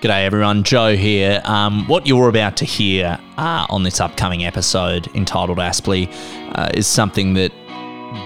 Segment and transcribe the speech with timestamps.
[0.00, 1.42] G'day everyone, Joe here.
[1.44, 6.10] Um, what you're about to hear uh, on this upcoming episode entitled Aspley
[6.56, 7.52] uh, is something that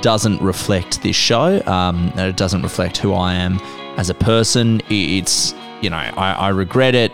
[0.00, 1.60] doesn't reflect this show.
[1.66, 3.58] Um, it doesn't reflect who I am
[3.96, 4.82] as a person.
[4.88, 7.10] It's, you know, I, I regret it.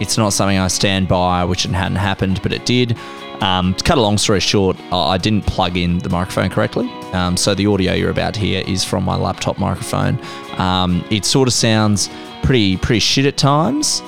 [0.00, 1.40] It's not something I stand by.
[1.40, 2.96] I wish it hadn't happened, but it did.
[3.40, 6.88] Um, to cut a long story short, I didn't plug in the microphone correctly.
[7.12, 10.20] Um, so the audio you're about to hear is from my laptop microphone.
[10.58, 12.08] Um, it sort of sounds
[12.42, 14.00] pretty pretty shit at times.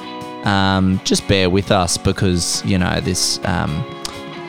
[0.45, 3.39] Um, just bear with us because you know this.
[3.45, 3.85] Um,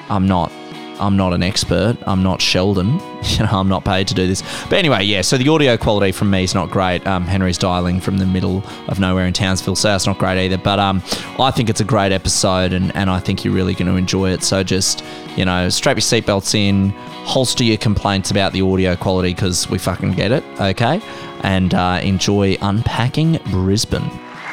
[0.10, 0.52] I'm not
[1.00, 1.98] I'm not an expert.
[2.06, 3.00] I'm not Sheldon.
[3.24, 4.42] You know, I'm not paid to do this.
[4.64, 5.22] But anyway, yeah.
[5.22, 7.08] So the audio quality from me is not great.
[7.08, 10.58] Um, Henry's dialing from the middle of nowhere in Townsville, so that's not great either.
[10.58, 11.02] But um,
[11.40, 14.32] I think it's a great episode, and, and I think you're really going to enjoy
[14.32, 14.44] it.
[14.44, 15.06] So just
[15.38, 16.94] you know, strap your seatbelts in,
[17.24, 21.02] holster your complaints about the audio quality because we fucking get it, okay?
[21.42, 24.10] And uh, enjoy unpacking Brisbane.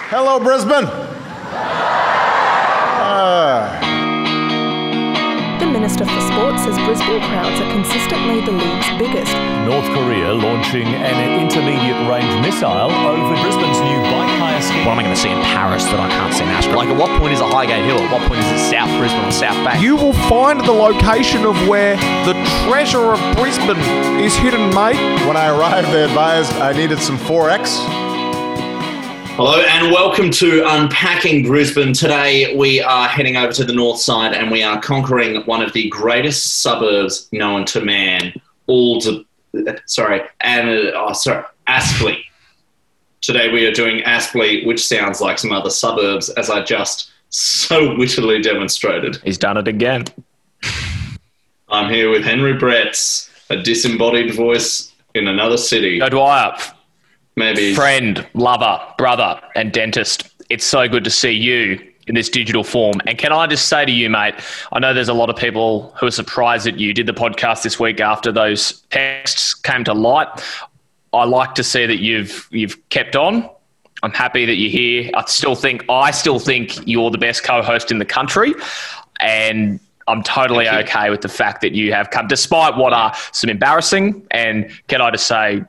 [0.08, 0.86] Hello, Brisbane.
[3.12, 3.89] Ah.
[5.70, 9.30] The Minister for Sport says Brisbane crowds are consistently the league's biggest.
[9.62, 14.84] North Korea launching an intermediate range missile over Brisbane's new bike hire scheme.
[14.84, 16.74] What am I going to see in Paris that I can't see in Ashburn?
[16.74, 18.02] Like, at what point is it Highgate Hill?
[18.02, 19.80] At what point is it South Brisbane or South Bank?
[19.80, 21.94] You will find the location of where
[22.26, 22.34] the
[22.66, 23.78] treasure of Brisbane
[24.18, 24.98] is hidden, mate.
[25.22, 28.09] When I arrived, they advised I needed some 4X.
[29.42, 31.94] Hello and welcome to Unpacking Brisbane.
[31.94, 35.72] Today we are heading over to the north side and we are conquering one of
[35.72, 38.34] the greatest suburbs known to man.
[38.66, 39.24] All to,
[39.86, 42.18] sorry, and uh, oh, sorry, Aspley.
[43.22, 47.96] Today we are doing Aspley, which sounds like some other suburbs, as I just so
[47.96, 49.22] wittily demonstrated.
[49.24, 50.04] He's done it again.
[51.70, 55.98] I'm here with Henry Bretts, a disembodied voice in another city.
[55.98, 56.58] Joe Dwyer,
[57.40, 60.30] Maybe friend, lover, brother, and dentist.
[60.50, 63.00] It's so good to see you in this digital form.
[63.06, 64.34] And can I just say to you, mate,
[64.72, 67.62] I know there's a lot of people who are surprised that you did the podcast
[67.62, 70.28] this week after those texts came to light.
[71.12, 73.48] I like to see that you've you've kept on.
[74.02, 75.10] I'm happy that you're here.
[75.14, 78.54] I still think I still think you're the best co-host in the country,
[79.20, 83.50] and I'm totally okay with the fact that you have come, despite what are some
[83.50, 85.62] embarrassing and can I just say,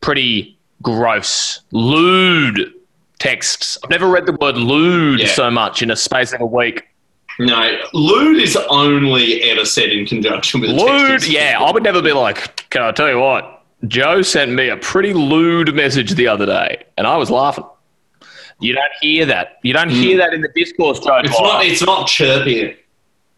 [0.00, 0.53] pretty
[0.84, 2.72] gross, lewd
[3.18, 3.76] texts.
[3.82, 5.26] I've never read the word lewd Yeah.
[5.26, 6.84] so much in a space of a week.
[7.40, 11.58] no, lewd is only ever said in conjunction with Lewd, yeah.
[11.60, 13.62] I would never be like, can I tell you what?
[13.88, 17.64] Joe sent me a pretty lewd message the other day, and I was laughing.
[18.60, 19.58] You don't hear that.
[19.64, 21.16] You don't hear that in the discourse, Joe.
[21.24, 21.64] It's not.
[21.66, 22.76] It's not chirpy.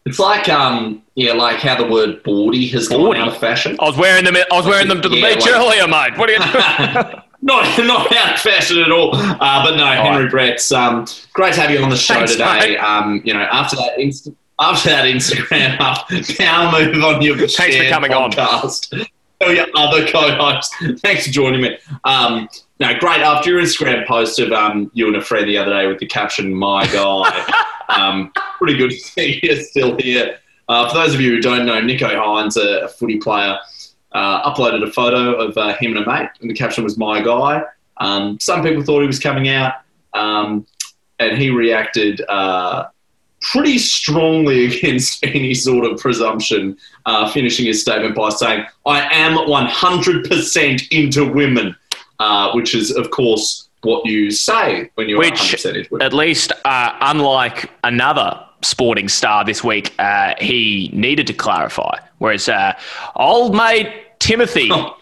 [0.05, 3.75] It's like um yeah, like how the word bawdy has gone out of fashion.
[3.81, 4.35] I was wearing them.
[4.37, 6.17] I was wearing them to the Yeah, beach like- earlier, mate.
[6.17, 7.19] What are you?
[7.41, 9.15] not not out of fashion at all.
[9.15, 10.31] Uh, but no, Henry right.
[10.31, 12.77] Brett's um, great to have you on the show Thanks, today.
[12.77, 16.09] Um, you know, after that inst- after that Instagram up,
[16.39, 18.31] now move on your Thanks for coming on.
[18.31, 19.07] podcast.
[19.39, 20.75] Tell your other co-hosts.
[21.01, 21.77] Thanks for joining me.
[22.05, 22.49] Um,
[22.79, 23.21] no, great.
[23.21, 26.07] After your Instagram post of um, you and a friend the other day with the
[26.07, 30.39] caption "My guy," um, pretty good to see you still here.
[30.69, 33.59] Uh, for those of you who don't know, Nicho Hynes, a, a footy player,
[34.17, 37.21] uh, uploaded a photo of uh, him and a mate, and the caption was "My
[37.21, 37.61] guy."
[37.97, 39.73] Um, some people thought he was coming out,
[40.13, 40.65] um,
[41.19, 42.85] and he reacted uh,
[43.41, 49.37] pretty strongly against any sort of presumption, uh, finishing his statement by saying, "I am
[49.37, 51.75] 100% into women,"
[52.19, 56.05] uh, which is, of course, what you say when you're Which, 100% into women.
[56.05, 61.99] at least, uh, unlike another sporting star this week, uh, he needed to clarify.
[62.17, 62.73] Whereas uh,
[63.15, 64.95] old mate Timothy, Oh.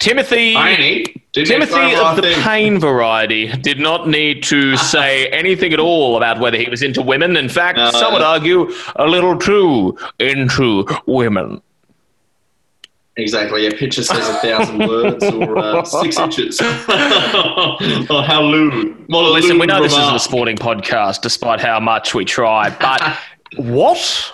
[0.00, 1.22] Timothy, Ain't he?
[1.32, 2.42] Didn't Timothy of the thing?
[2.42, 7.00] pain variety did not need to say anything at all about whether he was into
[7.00, 7.36] women.
[7.36, 7.90] In fact, No.
[7.92, 11.62] some would argue a little too into women.
[13.16, 13.66] Exactly.
[13.68, 16.58] A picture says a thousand words or uh, six inches.
[16.62, 18.96] oh, how lewd.
[19.10, 22.70] A Listen, we know this isn't a sporting podcast, despite how much we try.
[22.70, 23.16] But
[23.56, 24.32] what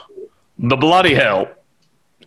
[0.59, 1.49] the bloody hell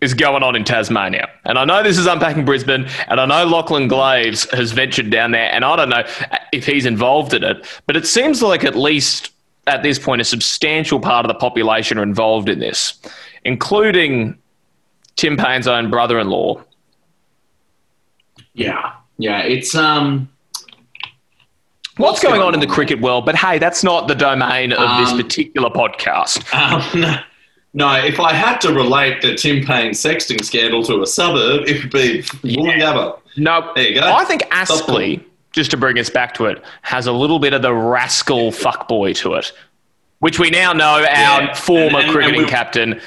[0.04, 1.30] is going on in Tasmania?
[1.46, 5.32] And I know this is unpacking Brisbane, and I know Lachlan Glaves has ventured down
[5.32, 6.04] there, and I don't know
[6.52, 9.32] if he's involved in it, but it seems like at least
[9.68, 13.00] at this point a substantial part of the population are involved in this,
[13.46, 14.38] including
[15.16, 16.62] Tim Paine's own brother-in-law.
[18.54, 18.94] Yeah.
[19.18, 19.40] Yeah.
[19.42, 20.30] It's um.
[21.98, 23.24] What's, going, on in the cricket world?
[23.24, 26.52] But hey, that's not the domain of this Um, particular podcast.
[26.52, 27.20] Um,
[27.74, 31.82] no, if I had to relate the Tim Paine sexting scandal to a suburb, it
[31.84, 33.20] would be Woolloongabba.
[33.38, 34.14] No, There you go.
[34.14, 37.62] I think Aspley just to bring us back to it, has a little bit of
[37.62, 39.52] the rascal fuckboy to it,
[40.20, 41.04] which we now know our
[41.44, 41.54] Yeah.
[41.54, 43.02] former And- and- cricketing and captain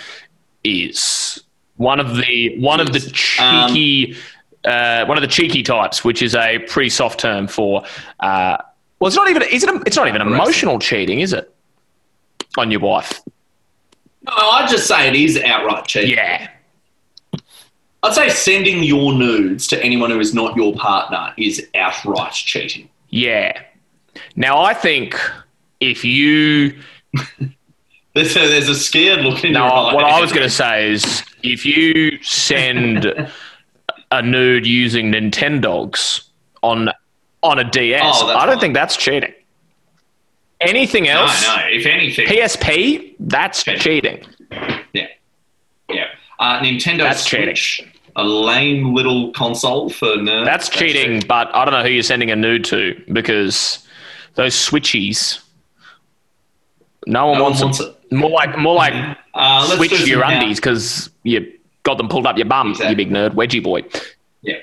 [0.62, 1.42] is
[1.76, 3.00] one of the one of the
[3.40, 4.16] Um, cheeky
[4.64, 7.84] uh, one of the cheeky types, which is a pretty soft term for.
[8.18, 8.56] Uh,
[8.98, 9.70] well, it's not even is it?
[9.86, 11.52] It's not even emotional cheating, is it?
[12.58, 13.20] On your wife?
[14.26, 16.10] No, I'd just say it is outright cheating.
[16.16, 16.48] Yeah.
[18.02, 22.88] I'd say sending your nudes to anyone who is not your partner is outright cheating.
[23.10, 23.60] Yeah.
[24.36, 25.18] Now I think
[25.80, 26.78] if you
[28.14, 29.94] There's a, there's a scared look in no, your eye.
[29.94, 33.04] what I was going to say is if you send
[34.10, 36.26] a nude using Nintendogs
[36.62, 36.90] on
[37.42, 38.60] on a DS, Oh, I don't fine.
[38.60, 39.34] think that's cheating.
[40.66, 41.42] Anything No, else?
[41.46, 41.56] no.
[41.70, 43.78] If anything, PSP, that's Okay.
[43.78, 44.24] cheating.
[44.92, 45.06] yeah,
[45.90, 46.04] yeah.
[46.38, 47.46] Uh, Nintendo That's cheating.
[47.56, 47.82] Switch,
[48.16, 50.44] a lame little console for nerds.
[50.44, 53.86] That's cheating, but I don't know who you're sending a nude to because
[54.34, 55.40] those switchies.
[57.06, 57.88] No one No one wants, wants them.
[58.10, 58.12] it.
[58.14, 58.94] More like more like
[59.34, 61.52] Uh, let's switch your undies because you
[61.84, 62.90] got them pulled up your bum, Exactly.
[62.90, 63.82] you big nerd, wedgie boy.
[64.42, 64.54] Yeah.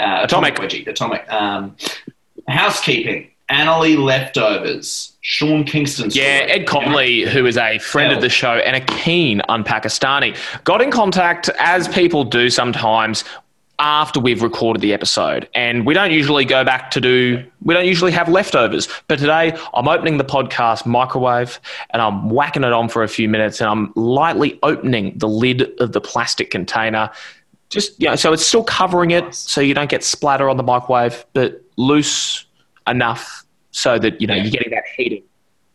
[0.00, 0.54] Uh, Atomic.
[0.54, 0.56] atomic.
[0.58, 1.32] Wedgie, atomic.
[1.32, 1.76] Um,
[2.48, 3.30] housekeeping.
[3.50, 5.11] Annerley leftovers.
[5.22, 6.10] Sean Kingston.
[6.10, 6.26] Story.
[6.26, 8.16] Yeah, Ed Conley, who is a friend Yeah.
[8.16, 13.24] of the show and a keen un-Pakistani, got in contact as people do sometimes
[13.78, 15.48] after we've recorded the episode.
[15.54, 18.88] And we don't usually go back to do we don't usually have leftovers.
[19.06, 21.60] But today I'm opening the podcast microwave
[21.90, 25.70] and I'm whacking it on for a few minutes and I'm lightly opening the lid
[25.80, 27.10] of the plastic container.
[27.70, 30.62] Just you know, so it's still covering it so you don't get splatter on the
[30.64, 32.44] microwave, but loose
[32.88, 34.42] enough so that you know Yeah.
[34.44, 35.22] you're getting that heating.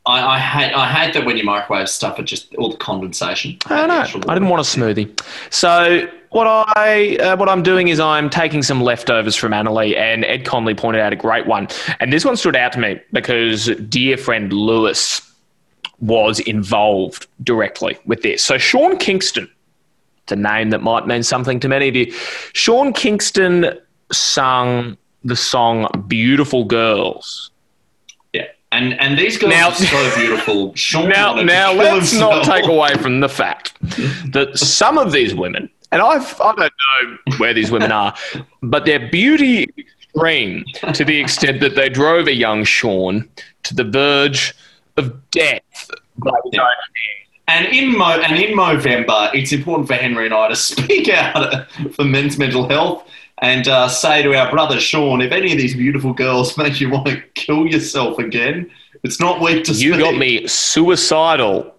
[0.06, 3.58] I, I hate I hate that when you microwave stuff, it just all the condensation.
[3.66, 4.32] I don't know.
[4.32, 5.20] I didn't want a smoothie.
[5.54, 6.46] So what
[6.78, 10.76] I uh, what I'm doing is I'm taking some leftovers from Annerley, and Ed Conley
[10.76, 11.68] pointed out a great one.
[12.00, 15.22] And this one stood out to me because dear friend Lewis
[16.00, 18.42] was involved directly with this.
[18.44, 19.50] So Sean Kingston,
[20.24, 22.14] it's a name that might mean something to many of you.
[22.54, 23.78] Sean Kingston
[24.14, 24.96] sung
[25.26, 27.52] the song "Beautiful Girls."
[28.72, 30.76] And and these girls Now- are so beautiful.
[30.76, 33.74] Sean now, now let's not take away from the fact
[34.34, 38.14] that some of these women, and I've, I don't know where these women are,
[38.62, 39.68] but their beauty
[40.14, 43.28] extreme to the extent that they drove a young Sean
[43.64, 44.54] to the verge
[44.98, 46.74] of death by his own hand.
[47.50, 51.72] And in Mo- and in Movember, it's important for Henry and I to speak out
[51.94, 53.08] for men's mental health
[53.40, 56.90] and uh, say to our brother Sean, if any of these beautiful girls make you
[56.90, 58.70] want to kill yourself again,
[59.04, 60.04] it's not weak to You speak.
[60.04, 61.74] got me suicidal.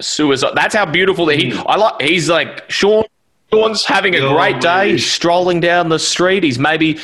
[0.00, 0.52] Suicide.
[0.54, 1.52] That's how beautiful that he.
[1.52, 2.00] I like.
[2.00, 3.04] He's like Sean.
[3.52, 4.92] Sean's having a Oh, great day.
[4.92, 6.42] He's strolling down the street.
[6.42, 6.98] He's maybe,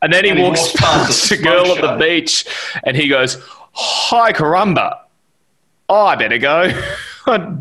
[0.00, 2.46] and then he And he walks walks past a girl smoke at the beach,
[2.84, 3.36] and he goes,
[3.74, 5.00] "Hi, caramba!
[5.90, 6.72] Oh, I better go."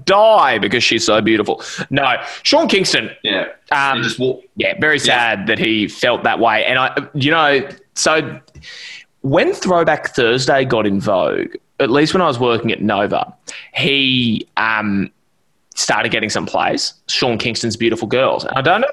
[0.06, 1.62] Die because she's so beautiful.
[1.90, 3.12] No, Sean Kingston.
[3.24, 3.48] Yeah.
[3.72, 4.44] Um, walk.
[4.56, 6.66] Yeah, very sad that he felt that way.
[6.66, 8.40] And I, you know, so
[9.22, 13.34] when Throwback Thursday got in vogue, at least when I was working at Nova,
[13.74, 15.12] he um,
[15.76, 16.94] started getting some plays.
[17.08, 18.44] Sean Kingston's Beautiful Girls.
[18.44, 18.88] And I don't know.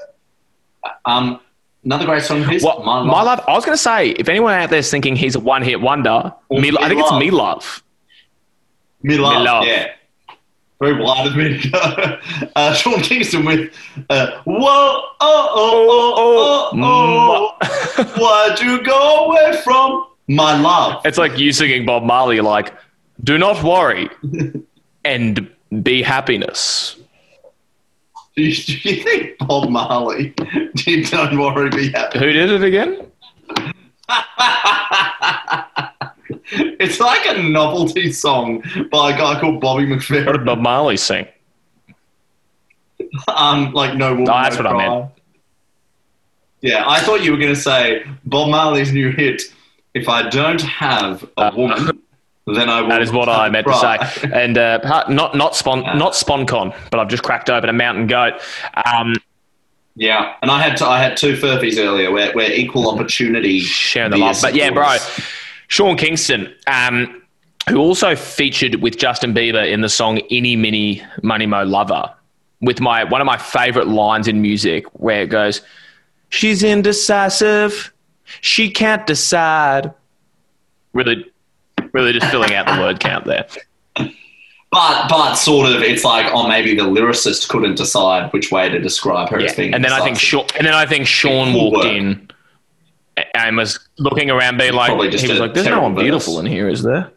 [1.04, 1.40] Um,
[1.84, 2.62] another great song of his.
[2.62, 3.40] What, my, love.
[3.46, 6.32] I was going to say, if anyone out there's thinking he's a one hit wonder,
[6.50, 7.20] me, Me I think it's Love.
[7.20, 7.82] Me Love.
[9.02, 9.64] Me love, Me Love.
[9.66, 9.92] yeah.
[10.80, 12.48] Very wide of me to go.
[12.54, 13.72] Uh, Sean Kingston with
[14.10, 21.00] uh, Whoa, oh, oh, oh, oh, oh, Why'd you go away from my love?
[21.06, 22.74] It's like you singing Bob Marley, like,
[23.24, 24.10] do not worry
[25.04, 25.50] and
[25.82, 26.96] be happiness.
[28.36, 30.34] Do you, do you think Bob Marley
[30.74, 32.18] did Don't Worry, Be Happy?
[32.18, 33.10] Who did it again?
[36.80, 40.32] It's like a novelty song by a guy called Bobby What McFerrin.
[40.32, 41.26] did Bob Marley sing?
[43.28, 45.10] Um, like No Woman, Oh, that's No what I meant.
[46.62, 49.42] Yeah, I thought you were going to say Bob Marley's new hit,
[49.94, 52.02] If I Don't Have a Uh, Woman,
[52.46, 54.28] Then I Will That is what I meant to say.
[54.32, 54.78] And uh,
[55.08, 58.34] not not spon not SponCon, but I've just cracked open a mountain goat.
[58.92, 59.14] Um,
[59.94, 64.10] Yeah, and I had to, I had two Furphys earlier where, where equal opportunity sharing
[64.10, 64.36] the love.
[64.42, 64.96] But yeah, bro.
[65.68, 67.22] Sean Kingston, um,
[67.68, 72.10] who also featured with Justin Bieber in the song "Eenie Meenie Miney Mo Lover,"
[72.60, 75.62] with my one of my favorite lines in music, where it goes,
[76.28, 77.92] "She's indecisive,
[78.40, 79.92] she can't decide."
[80.92, 81.26] Really,
[81.92, 83.46] really, just filling out the word count there.
[84.72, 88.78] But but sort of, it's like oh maybe the lyricist couldn't decide which way to
[88.78, 89.46] describe her Yeah.
[89.46, 89.74] as being.
[89.74, 90.18] And then I think.
[90.18, 91.86] Sean, and then I think Sean walked work.
[91.86, 92.30] in
[93.44, 95.94] and was looking around, being like, Probably just he was a like, "There's no terrible
[95.94, 97.10] one beautiful in here, is there?"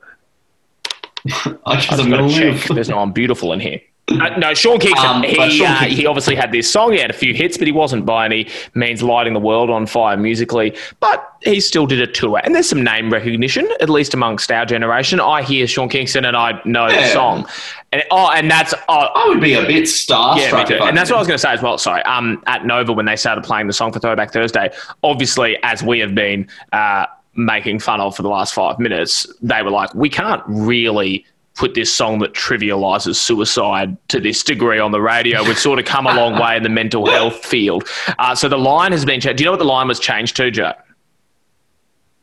[1.65, 2.63] I just, got gonna check.
[2.69, 3.81] There's no one beautiful in here.
[4.09, 5.09] Uh, no, Sean Kingston.
[5.09, 6.93] Um, he Sean uh, he obviously had this song.
[6.93, 9.85] He had a few hits, but he wasn't by any means lighting the world on
[9.85, 10.75] fire musically.
[10.99, 14.65] But he still did a tour, and there's some name recognition, at least amongst our
[14.65, 15.19] generation.
[15.19, 17.47] I hear Sean Kingston, and I know the song,
[17.91, 20.37] and oh, and that's oh, I would be a bit starstruck.
[20.37, 20.83] yeah, me too.
[20.83, 21.77] And that's what I was going to say as well.
[21.77, 22.01] Sorry.
[22.03, 24.71] Um, at Nova, when they started playing the song for Throwback Thursday,
[25.03, 29.61] obviously, as we have been uh, making fun of for the last five minutes, they
[29.61, 31.25] were like, we can't really
[31.56, 35.86] put this song that trivializes suicide to this degree on the radio, which sort of
[35.86, 37.88] come a long way in the mental health field.
[38.18, 39.38] Uh, so the line has been changed.
[39.38, 40.74] Do you know what the line was changed to, Joe?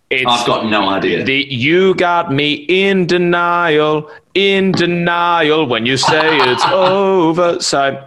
[0.08, 1.24] It's, I've got no idea.
[1.24, 7.60] the you got me in denial, in denial when you say it's over.
[7.60, 8.04] So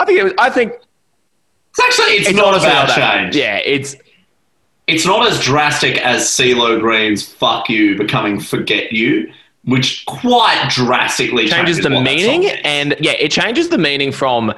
[0.00, 3.36] I think it was, I think it's actually it's, it's not about not that- change.
[3.36, 3.94] Yeah, it's
[4.86, 9.30] It's not as drastic as CeeLo Green's "Fuck You" becoming "Forget You,"
[9.64, 14.52] which quite drastically changes the meaning, and yeah, it changes the meaning from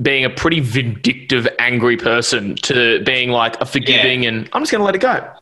[0.00, 4.80] being a pretty vindictive, angry person to being like a forgiving and I'm just going
[4.80, 5.32] to let it go.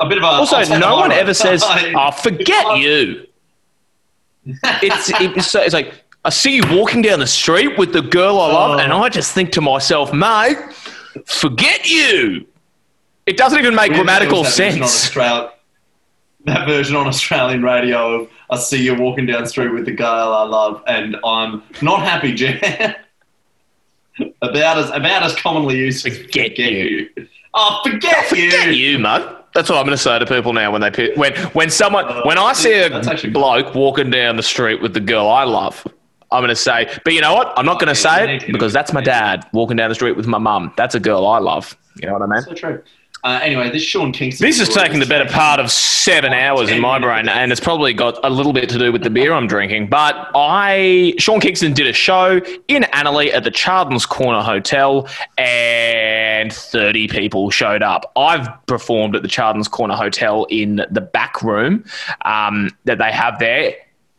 [0.00, 0.26] a bit of a.
[0.26, 3.26] Also, no one ever says, "Oh, forget you."
[4.46, 8.40] It's it's, so- it's like I see you walking down the street with the girl
[8.40, 8.98] I love, and oh.
[9.02, 10.58] I just think to myself, mate,
[11.24, 12.46] forget you.
[13.26, 15.04] It doesn't even make grammatical that version on sense.
[15.06, 15.50] Australia-
[16.44, 19.92] that version on Australian radio of I see you walking down the street with the
[19.92, 22.60] girl I love, and I'm not happy, Jan.
[24.42, 27.08] about as about as commonly used as Forget you.
[27.54, 29.22] Oh, forget, Forget you, mate.
[29.54, 32.22] That's what I'm going to say to people now when they when when someone uh,
[32.24, 32.90] when I see a
[33.30, 35.86] bloke walking down the street with the girl I love.
[36.32, 37.52] I'm going to say, but you know what?
[37.56, 40.26] I'm not going to say it because that's my dad walking down the street with
[40.26, 40.72] my mum.
[40.76, 41.76] That's a girl I love.
[42.00, 42.42] You know what I mean?
[42.42, 42.82] So true.
[43.24, 44.46] Uh, anyway, this Sean Kingston.
[44.46, 47.94] This is taking the better part of seven hours in my brain, and it's probably
[47.94, 49.88] got a little bit to do with the beer I'm drinking.
[49.88, 56.52] But I, Sean Kingston did a show in Annerley at the Chardon's Corner Hotel, and
[56.52, 58.12] 30 people showed up.
[58.14, 61.82] I've performed at the Chardon's Corner Hotel in the back room
[62.26, 63.74] um, that they have there.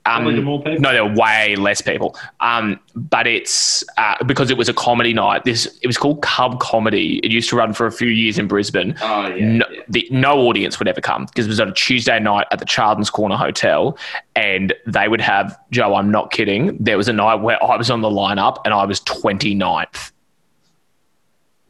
[0.07, 0.79] Um, Probably more people?
[0.81, 2.15] no, there were way less people.
[2.39, 5.43] Um, but it's uh, because it was a comedy night.
[5.45, 7.19] This it was called Cub Comedy.
[7.23, 9.45] It used to run for a few years in Brisbane Oh yeah.
[9.45, 9.81] no, yeah.
[9.89, 12.65] the, no audience would ever come because it was on a Tuesday night at the
[12.65, 13.97] Chardon's Corner Hotel,
[14.35, 15.95] and they would have Joe.
[15.95, 16.77] I'm not kidding.
[16.79, 20.11] There was a night where I was on the lineup and I was 29th.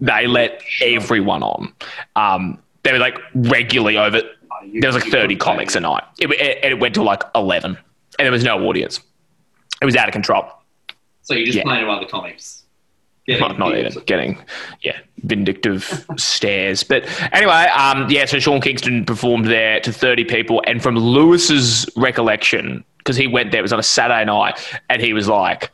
[0.02, 1.74] They let everyone on.
[2.18, 4.22] Um, they were like regularly over.
[4.74, 6.04] There was like 30 comics a night.
[6.20, 7.78] It, it, it went to like 11,
[8.20, 9.00] and there was no audience.
[9.82, 10.46] It was out of control.
[11.24, 11.64] So you're just Yeah.
[11.64, 12.64] playing about the comics.
[13.28, 14.38] Not, not even getting,
[14.82, 16.84] yeah, vindictive stares.
[16.84, 20.62] But anyway, um, yeah, so Sean Kingston performed there to 30 people.
[20.68, 24.60] And from Lewis's recollection, because he went there, it was on a Saturday night,
[24.92, 25.72] and he was like,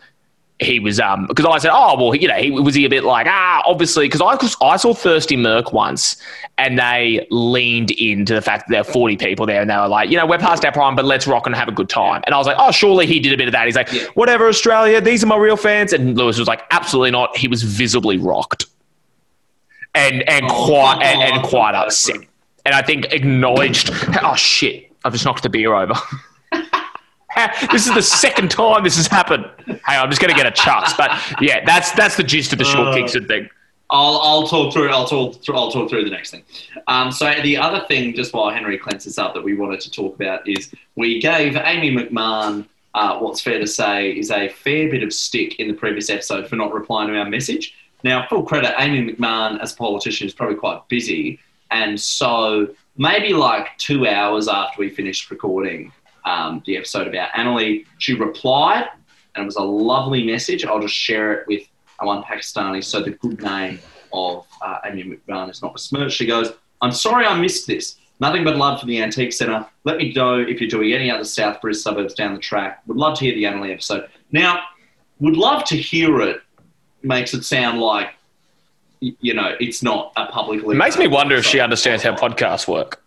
[0.61, 3.03] he was, um, because I said, oh, well, you know, he was he a bit
[3.03, 6.15] like, ah, obviously, because I, 'cause I saw Thirsty Merc once,
[6.57, 9.87] and they leaned into the fact that there are 40 people there, and they were
[9.87, 12.21] like, you know, we're past our prime, but let's rock and have a good time.
[12.25, 13.65] And I was like, oh, surely he did a bit of that.
[13.65, 15.93] He's like, whatever, Australia, these are my real fans.
[15.93, 17.35] And Lewis was like, absolutely not.
[17.35, 18.65] He was visibly rocked
[19.93, 22.17] and and quite and, and quite upset.
[22.65, 23.89] And I think acknowledged,
[24.21, 25.93] oh shit, I've just knocked the beer over.
[27.71, 29.45] this is the second time this has happened.
[29.65, 32.59] Hey, I'm just going to get a chucks, but yeah, that's that's the gist of
[32.59, 33.49] the Sean Kingston thing.
[33.89, 34.89] I'll, I'll talk through.
[34.89, 35.43] I'll talk.
[35.43, 36.43] Through, I'll talk through the next thing.
[36.87, 40.15] Um, so the other thing, just while Henry cleanses up, that we wanted to talk
[40.15, 45.03] about is we gave Amy McMahon uh, what's fair to say is a fair bit
[45.03, 47.75] of stick in the previous episode for not replying to our message.
[48.03, 53.33] Now, full credit, Amy McMahon as a politician is probably quite busy, and so maybe
[53.33, 55.91] like two hours after we finished recording
[56.25, 58.87] um, the episode about Annerley, she replied,
[59.35, 60.65] and it was a lovely message.
[60.65, 61.63] I'll just share it with
[61.99, 63.79] one Pakistani, so the good name
[64.13, 66.17] of uh, Amy McMahon is not besmirched.
[66.17, 66.51] She goes,
[66.81, 67.97] I'm sorry I missed this.
[68.19, 69.65] Nothing but love for the Antique Centre.
[69.83, 72.81] Let me know if you're doing any other South Bris suburbs down the track.
[72.87, 74.09] Would love to hear the Annerley episode.
[74.31, 74.63] Now,
[75.19, 76.41] would love to hear it
[77.01, 78.09] makes it sound like,
[78.99, 80.75] you know, it's not a publicly.
[80.75, 83.00] It makes me wonder if she understands how podcasts work.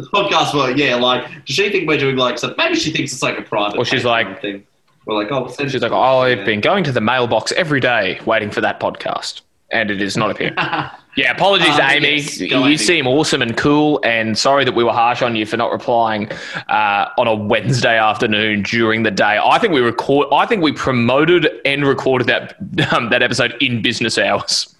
[0.00, 3.12] The podcast, well, yeah, like, does she think we're doing like, so maybe she thinks
[3.12, 3.78] it's like a private.
[3.78, 4.66] Or she's like- thing.
[5.06, 6.18] We're like, oh, we'll She's like, oh.
[6.18, 10.16] I've been going to the mailbox every day waiting for that podcast, and it is
[10.16, 10.56] not appearing.
[11.16, 12.16] Yeah, apologies, Um, Amy.
[12.16, 12.76] yes, you Amy.
[12.76, 16.30] seem awesome and cool, and sorry that we were harsh on you for not replying
[16.68, 19.40] uh, on a Wednesday afternoon during the day.
[19.42, 20.28] I think we record.
[20.30, 22.56] I think we promoted and recorded that
[22.92, 24.74] um, that episode in business hours.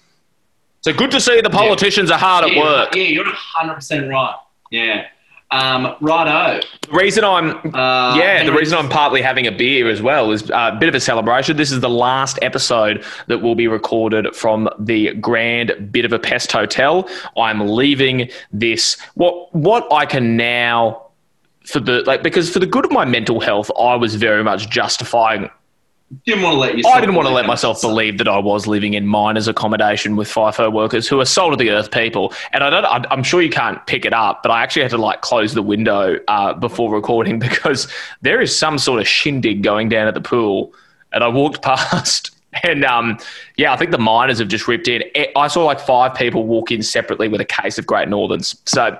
[0.81, 2.93] So good to see the politicians are hard at work.
[2.95, 4.35] Yeah, you're 100% right.
[4.71, 5.07] Yeah.
[5.49, 6.59] Um, righto.
[6.89, 10.51] The reason I'm Uh, yeah, the reason I'm partly having a beer as well is
[10.51, 11.55] uh, a bit of a celebration.
[11.55, 16.19] This is the last episode that will be recorded from the Grand Bit of a
[16.19, 17.07] Pest Hotel.
[17.37, 21.07] I'm leaving this what what I can now
[21.65, 24.69] for the like because for the good of my mental health, I was very much
[24.69, 25.49] justifying
[26.25, 28.65] Didn't want to let yourself I didn't want to let myself believe that I was
[28.65, 32.33] living in miners' accommodation with FIFO workers who are soul of the earth people.
[32.53, 34.97] And I don't, I'm sure you can't pick it up, but I actually had to
[34.97, 39.89] like close the window uh, before recording because there is some sort of shindig going
[39.89, 40.73] down at the pool.
[41.11, 42.31] And I walked past.
[42.63, 43.17] And um,
[43.57, 45.03] yeah, I think the miners have just ripped in.
[45.35, 48.55] I saw like five people walk in separately with a case of Great Northerns.
[48.65, 48.97] So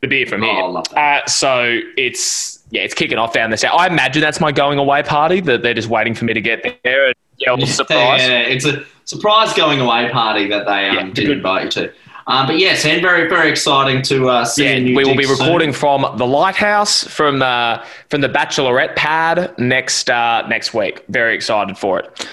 [0.00, 0.62] the beer from Oh, here.
[0.64, 1.24] I love that.
[1.24, 3.32] Uh, so it's yeah, it's kicking off.
[3.32, 3.64] down this.
[3.64, 5.40] I imagine that's my going away party.
[5.40, 8.22] That they're just waiting for me to get there and yell surprise.
[8.22, 11.92] Yeah, it's a surprise going away party that they um, Yeah, did invite you to.
[12.26, 15.28] Um, but yes, and very, very exciting to uh, see Yeah, we will be dig
[15.28, 15.38] soon.
[15.46, 21.04] recording from the lighthouse from uh, from the Bachelorette pad next uh, next week.
[21.08, 22.28] Very excited for it.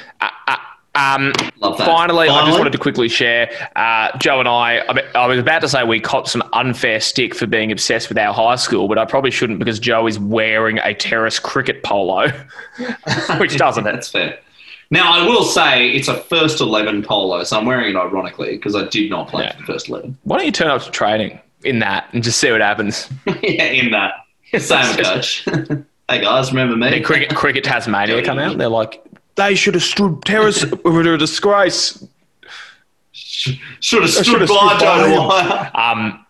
[0.96, 1.86] Um, Love that.
[1.86, 3.52] finally, I just wanted to quickly share.
[3.76, 4.78] Uh, Joe and I,
[5.14, 8.34] I, was about to say we copped some unfair stick for being obsessed with our
[8.34, 12.30] high school, but I probably shouldn't because Joe is wearing a terrace cricket polo,
[13.38, 13.92] which doesn't it?
[13.92, 14.40] That's fair.
[14.92, 18.76] Now, I will say it's a first 11 polo, so I'm wearing it ironically because
[18.76, 19.54] I did not play Yeah.
[19.54, 20.18] for the first 11.
[20.24, 23.10] Why don't you turn up to training in that and just see what happens?
[23.42, 24.14] yeah, in that.
[24.60, 25.44] Same coach.
[26.08, 27.02] hey guys, remember me?
[27.02, 28.58] Cricket, cricket Tasmania come out.
[28.58, 29.04] They're like,
[29.36, 32.04] they should have stood terrace with a disgrace.
[33.12, 35.28] Should have should stood have by stood by Joe him.
[35.28, 35.72] Wire.
[35.76, 36.26] Um,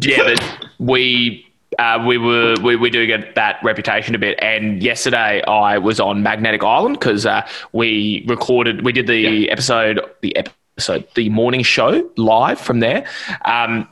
[0.00, 1.46] yeah, but we
[1.78, 4.38] uh, we were we, we do get that reputation a bit.
[4.42, 9.50] And yesterday I was on Magnetic Island because uh, we recorded, we did the Yeah.
[9.52, 13.06] episode, the episode, the morning show live from there.
[13.44, 13.88] Um,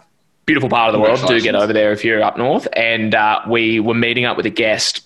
[0.46, 1.20] beautiful part of the world.
[1.26, 2.68] Do get over there if you're up north.
[2.74, 5.00] And uh, we were meeting up with a guest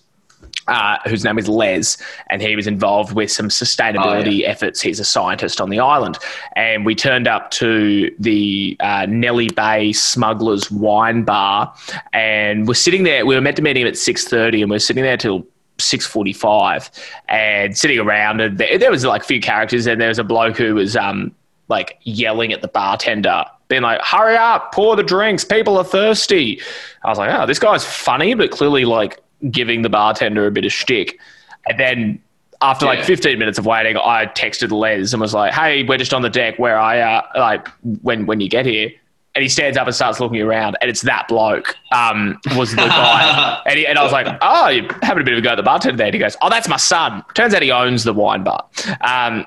[0.69, 1.97] uh, whose name is Les,
[2.29, 4.81] and he was involved with some sustainability efforts.
[4.81, 6.19] He's a scientist on the island,
[6.55, 11.73] and we turned up to the uh, Nelly Bay Smugglers Wine Bar,
[12.13, 13.25] and we're sitting there.
[13.25, 15.47] We were meant to meet him at six thirty, and we're sitting there till.
[15.79, 16.89] 6:45
[17.29, 20.25] and sitting around and there, there was like a few characters and there was a
[20.25, 21.35] bloke who was um
[21.69, 26.63] like yelling at the bartender being like hurry up pour the drinks people are thirsty
[27.05, 30.65] I was like oh this guy's funny but clearly like giving the bartender a bit
[30.65, 31.19] of shtick
[31.67, 32.23] and then
[32.63, 36.15] after like 15 minutes of waiting I texted Les and was like hey we're just
[36.15, 37.69] on the deck where I uh like
[38.03, 38.91] when when you get here
[39.37, 42.77] and he stands up and starts looking around, and it's that bloke um, was the
[42.77, 43.61] guy.
[43.67, 45.57] and, he, and I was like, "Oh, you're having a bit of a go at
[45.57, 48.15] the bartender there." And he goes, "Oh, that's my son." Turns out he owns the
[48.15, 48.65] wine bar.
[49.03, 49.45] Um,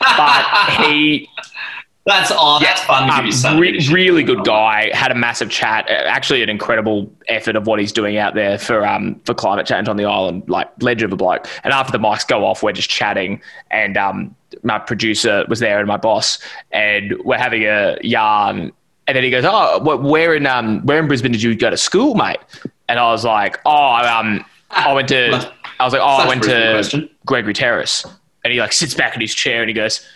[0.00, 0.46] but
[0.80, 1.28] he
[2.06, 3.94] That's oh, that's fun to give um, re- bit of shit.
[3.94, 4.90] really good guy.
[4.92, 5.88] Had a massive chat.
[5.88, 9.88] Actually, an incredible effort of what he's doing out there for um for climate change
[9.88, 10.46] on the island.
[10.46, 11.48] Like legend of a bloke.
[11.64, 13.40] And after the mics go off, we're just chatting,
[13.70, 16.38] and um my producer was there and my boss,
[16.72, 18.70] and we're having a yarn.
[19.06, 21.76] And then he goes, "Oh, where in um where in Brisbane did you go to
[21.78, 22.38] school, mate?"
[22.86, 25.30] And I was like, "Oh, I, um I went to."
[25.80, 27.10] I was like, "Oh, I Such a went to question.
[27.24, 28.04] Gregory Terrace."
[28.44, 30.06] And he like sits back in his chair and he goes,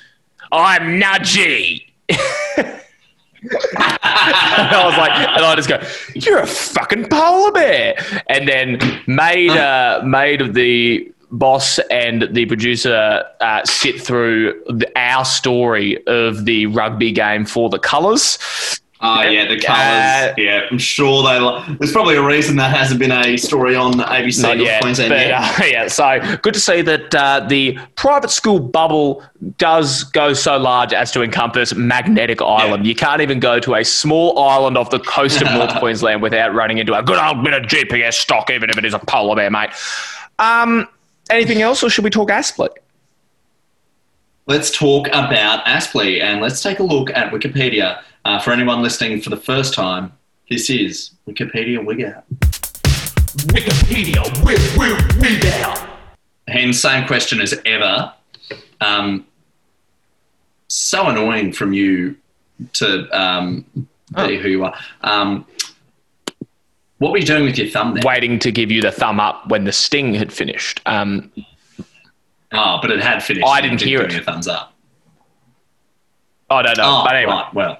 [0.52, 1.84] "I'm Nudgee."
[3.40, 5.80] And I was like, and I just go,
[6.14, 7.96] "You're a fucking polar bear,"
[8.28, 15.24] and then made uh, made the boss and the producer uh, sit through the, our
[15.24, 18.38] story of the rugby game for the colours.
[19.00, 19.78] Oh yeah, the colours.
[19.78, 21.38] Uh, yeah, I'm sure they.
[21.38, 25.10] Lo- There's probably a reason that hasn't been a story on ABC Not yet, Queensland
[25.10, 25.60] but yet.
[25.60, 25.86] uh, yeah.
[25.86, 29.22] So good to see that uh, the private school bubble
[29.58, 32.88] does go so large as to encompass Magnetic Island.
[32.88, 36.52] You can't even go to a small island off the coast of North Queensland without
[36.52, 39.36] running into a good old bit of GPS stock, even if it is a polar
[39.36, 39.70] bear, mate.
[40.40, 40.88] Um,
[41.30, 42.70] anything else, or should we talk Aspley?
[44.46, 48.02] Let's talk about Aspley and let's take a look at Wikipedia.
[48.28, 50.12] Uh, for anyone listening for the first time,
[50.50, 52.28] this is Wikipedia Wig Out.
[53.54, 55.88] Wikipedia, wig, wig, wig out.
[56.46, 58.12] And same question as ever.
[58.82, 59.26] Um,
[60.68, 62.16] so annoying from you
[62.74, 63.64] to um,
[64.14, 64.74] be who you are.
[65.00, 65.46] Um,
[66.98, 68.02] what were you doing with your thumb there?
[68.04, 70.82] Waiting to give you the thumb up when the sting had finished.
[70.84, 71.32] Um,
[72.52, 73.46] Oh, but it had finished.
[73.46, 74.12] I You didn't hear give it.
[74.12, 74.74] me a thumbs up.
[76.50, 77.32] I don't know, Oh, but anyway.
[77.32, 77.54] right.
[77.54, 77.78] Well,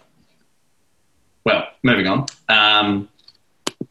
[1.48, 2.26] well, moving on.
[2.48, 3.08] Um,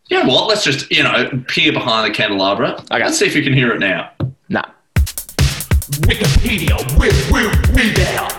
[0.10, 0.48] you know what?
[0.48, 2.74] Let's just you know peer behind the candelabra.
[2.92, 3.04] Okay.
[3.04, 4.12] Let's see if you can hear it now.
[4.50, 4.64] Nah.
[6.08, 8.32] Wikipedia, wig, wig, wig out.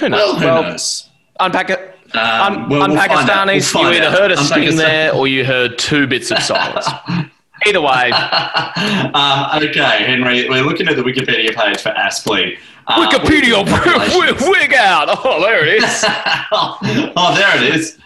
[0.00, 0.18] Who knows?
[0.20, 1.08] Well, who Well, knows?
[1.40, 1.92] unpack it.
[2.14, 3.46] Um, Un- well, we'll find out.
[3.46, 4.18] We'll you either out.
[4.18, 6.86] heard a sting there or you heard two bits of silence.
[7.66, 12.58] Either way, um, okay, Henry, we're looking at the Wikipedia page for Aspley.
[12.86, 15.08] Uh, Wikipedia with- wig out.
[15.24, 16.04] Oh, there it is.
[16.52, 17.98] oh, there it is.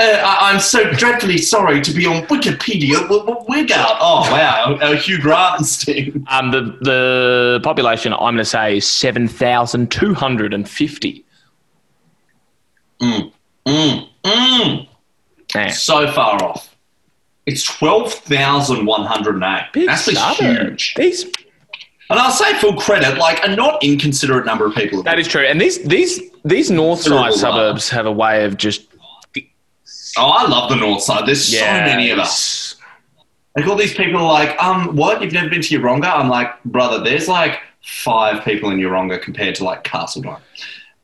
[0.00, 2.94] Uh, I- I'm so dreadfully sorry to be on Wikipedia.
[3.02, 3.96] W- w- Wig out.
[4.00, 4.78] Oh, wow.
[4.80, 6.24] Uh, Hugh Grant sting.
[6.30, 11.24] Um, the the population I'm going to say is seven thousand two hundred and fifty.
[13.02, 13.30] Mm,
[13.66, 14.06] mm.
[15.70, 16.74] So far off.
[17.46, 19.86] It's 12,108.
[19.86, 20.94] That's huge.
[20.94, 21.24] These
[22.10, 25.02] And I'll say full credit, like a not inconsiderate number of people.
[25.02, 28.86] that is true, and these these these north side suburbs have a way of just
[30.16, 31.26] Oh, I love the north side.
[31.26, 32.76] There's so many of us.
[33.56, 35.22] Like all these people are like, um, what?
[35.22, 36.12] You've never been to Yeronga?
[36.12, 40.40] I'm like, brother, there's like five people in Yeronga compared to like Carseldine.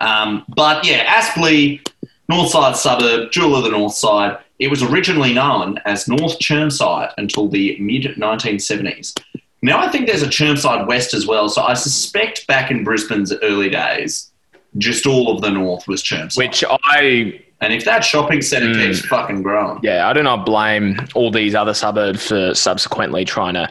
[0.01, 1.87] Um, but yeah, Aspley,
[2.29, 4.39] north side suburb, jewel of the north side.
[4.59, 9.19] It was originally known as North Chermside until the mid 1970s.
[9.63, 11.49] Now I think there's a Chermside West as well.
[11.49, 14.31] So I suspect back in Brisbane's early days,
[14.79, 16.39] just all of the north was Chermside.
[16.39, 18.87] which I and if that shopping centre Mm.
[18.87, 23.55] keeps fucking growing, yeah I do not blame all these other suburbs for subsequently trying
[23.55, 23.69] to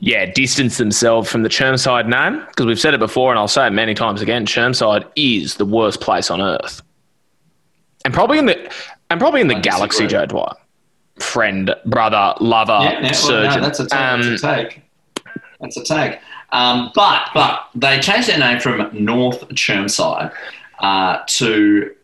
[0.00, 3.66] yeah distance themselves from the Chermside name because we've said it before and I'll say
[3.66, 4.46] it many times again.
[4.46, 6.82] Chermside is the worst place on earth,
[8.04, 8.72] and probably in the
[9.10, 10.06] and probably in the galaxy.
[10.06, 10.52] Joe Dwyer.
[11.18, 13.60] Friend, brother, lover, Yeah, yeah, surgeon.
[13.60, 14.00] no, that's a take.
[14.00, 14.82] Um, that's a take.
[15.60, 16.18] That's a take.
[16.52, 20.32] Um, but but they changed their name from North Chermside
[20.78, 21.94] uh, to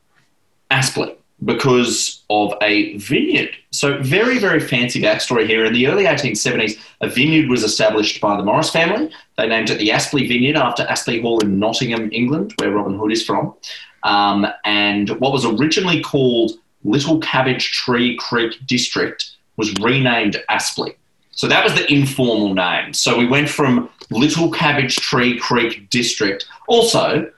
[0.70, 3.50] Aspley because of a vineyard.
[3.70, 5.64] So very very fancy backstory here.
[5.64, 9.12] In the early 1870s, a vineyard was established by the Morris family.
[9.36, 13.12] They named it the Aspley Vineyard after Aspley Hall in Nottingham, England, where Robin Hood
[13.12, 13.54] is from.
[14.02, 16.52] Um, and what was originally called
[16.84, 20.94] Little Cabbage Tree Creek District was renamed Aspley.
[21.32, 22.94] So that was the informal name.
[22.94, 26.46] So we went from Little Cabbage Tree Creek District.
[26.66, 27.30] Also,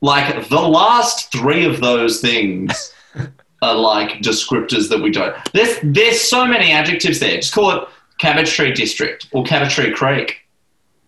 [0.00, 2.92] like the last three of those things
[3.62, 5.34] are like descriptors that we don't.
[5.52, 7.36] There's there's so many adjectives there.
[7.36, 10.38] Just call it Cabbage Tree District or Cabbage Tree Creek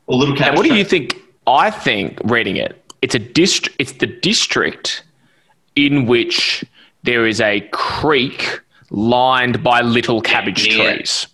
[0.07, 0.49] or Little Cabbage.
[0.51, 1.17] And what do you think?
[1.47, 5.05] I think reading it, it's a dist- It's the district
[5.77, 6.65] in which
[7.05, 10.95] there is a creek lined by little cabbage Yeah.
[10.95, 11.27] trees.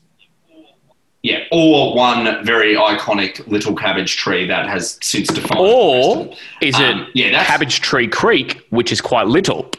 [1.25, 5.59] Yeah, or one very iconic little cabbage tree that has since defined.
[5.59, 9.71] Or is it Um, yeah, that's- Cabbage Tree Creek, which is quite little?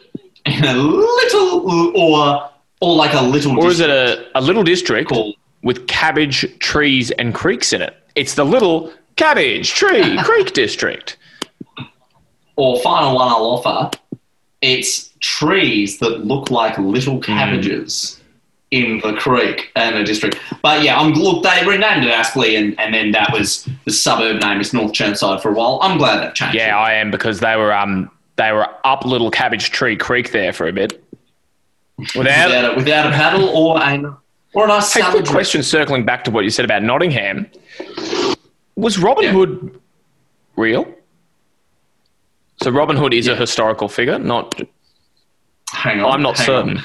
[0.44, 3.58] a little, or or like a little.
[3.62, 7.94] Or is it a, a little district called with cabbage trees and creeks in it?
[8.16, 11.16] It's the little Cabbage Tree Creek District.
[12.56, 13.96] or final one I'll offer?
[14.62, 18.15] It's trees that look like little cabbages
[18.72, 20.38] in the creek and the district.
[20.62, 24.42] But yeah, I'm look they renamed it Aspley, and, and then that was the suburb
[24.42, 25.78] name is North Chermside for a while.
[25.82, 26.56] I'm glad that changed.
[26.56, 30.52] Yeah, I am because they were um they were up little Cabbage Tree Creek there
[30.52, 31.02] for a bit.
[32.14, 34.16] Without, without, a, without a paddle or a
[34.52, 35.26] or a nice Hey, salad.
[35.26, 37.46] question circling back to what you said about Nottingham.
[38.74, 39.32] Was Robin Yeah.
[39.32, 39.80] Hood
[40.56, 40.86] real?
[42.62, 44.60] So Robin Hood is a historical figure, not
[45.72, 46.78] Hang on, I'm not certain.
[46.78, 46.84] on.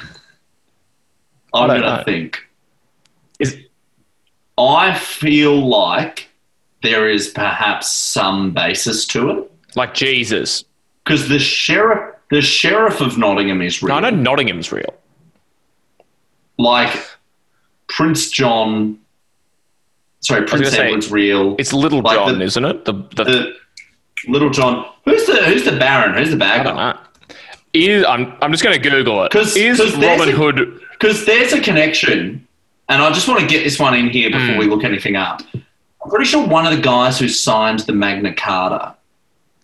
[1.54, 2.40] I'm don't going to think.
[3.40, 3.58] is
[4.58, 6.30] I feel like
[6.84, 10.64] there is perhaps some basis to it like Jesus.
[11.04, 14.00] because the sheriff, the sheriff of Nottingham is real.
[14.00, 14.94] No, I know Nottingham's real.
[16.58, 16.96] Like
[17.88, 19.00] Prince John.
[20.22, 21.56] Sorry, Prince gonna say, Edward's real.
[21.58, 22.86] It's Little Like John, the- isn't it?
[22.86, 23.54] The, the, the
[24.28, 24.86] Little John.
[25.06, 26.16] Who's the Who's the Baron?
[26.16, 26.98] Who's the bad guy?
[27.74, 29.32] Is I'm I'm just going to Google it.
[29.32, 30.82] 'Cause- is 'cause Robin a- Hood?
[31.02, 32.48] Because there's a connection,
[32.88, 34.58] and I just want to get this one in here before Hmm.
[34.60, 35.42] we look anything up.
[35.56, 38.94] I'm pretty sure one of the guys who signed the Magna Carta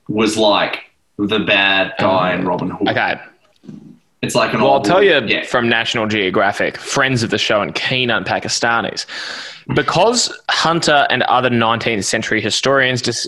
[0.08, 0.86] was like
[1.18, 2.90] the bad guy in Robin Hood.
[2.90, 3.20] Okay.
[4.24, 5.44] It's like an Well, I'll tell you yeah.
[5.44, 9.06] from National Geographic, friends of the show and keen on Pakistanis,
[9.76, 13.28] because Hunter and other 19th century historians dis-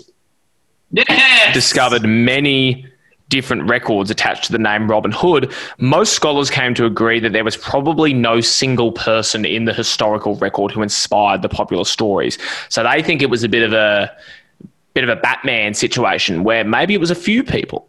[0.92, 1.54] Yes!
[1.54, 2.86] discovered many
[3.30, 7.44] different records attached to the name Robin Hood, most scholars came to agree that there
[7.44, 12.36] was probably no single person in the historical record who inspired the popular stories.
[12.68, 14.14] So they think it was a bit of a
[14.92, 17.88] bit of a Batman situation where maybe it was a few people.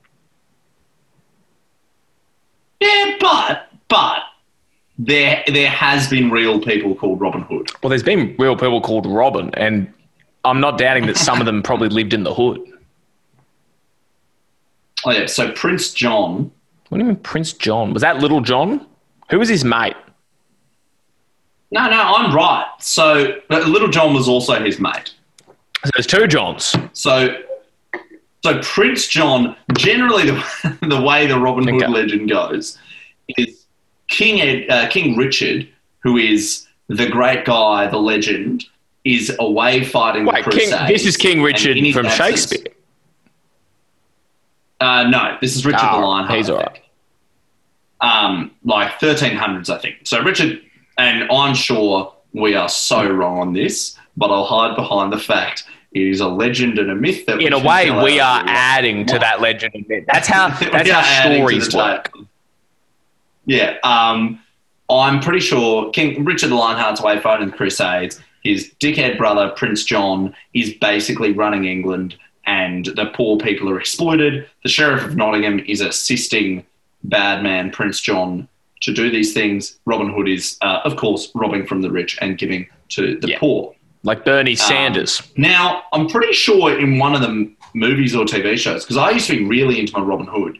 [2.79, 4.19] Yeah, but but
[4.97, 7.71] there there has been real people called Robin Hood.
[7.81, 9.91] Well, there's been real people called Robin, and
[10.45, 12.61] I'm not doubting that some of them probably lived in the hood.
[15.05, 15.25] Oh yeah.
[15.25, 16.51] So Prince John.
[16.89, 17.93] What do you mean Prince John?
[17.93, 18.85] Was that Little John?
[19.29, 19.95] Who was his mate?
[21.71, 22.67] No, no, I'm right.
[22.79, 25.13] So but Little John was also his mate.
[25.85, 26.75] So there's two Johns.
[26.93, 27.35] So,
[28.43, 29.55] so Prince John.
[29.77, 31.87] Generally, the, the way the Robin Hood Okay.
[31.91, 32.77] legend goes
[33.29, 33.65] is
[34.09, 35.67] King Ed, uh, King Richard,
[36.03, 38.65] who is the great guy, the legend,
[39.05, 42.60] is away fighting Wait, the King, this is King Richard from absence- Shakespeare.
[44.81, 46.37] Uh, no, this is Richard Oh, the Lionheart.
[46.37, 46.81] he's all right.
[48.01, 49.97] Um, like 1300s, I think.
[50.05, 50.59] So Richard,
[50.97, 55.65] and I'm sure we are so wrong on this, but I'll hide behind the fact
[55.93, 59.19] it is a legend and a myth that In a way, we are adding to
[59.19, 59.75] that legend.
[59.75, 60.05] and myth.
[60.11, 62.11] That's how that's how stories work.
[63.45, 64.39] Yeah, um,
[64.89, 68.19] I'm pretty sure King Richard the Lionheart's way fighting the Crusades.
[68.43, 72.15] His dickhead brother Prince John is basically running England,
[72.45, 74.47] and the poor people are exploited.
[74.63, 76.65] The sheriff of Nottingham is assisting
[77.03, 78.47] bad man Prince John
[78.81, 79.79] to do these things.
[79.85, 83.39] Robin Hood is, uh, of course, robbing from the rich and giving to the Yeah.
[83.39, 83.75] poor.
[84.03, 85.21] Like Bernie Sanders.
[85.37, 89.11] Now, I'm pretty sure in one of the m- movies or TV shows, because I
[89.11, 90.57] used to be really into my Robin Hood,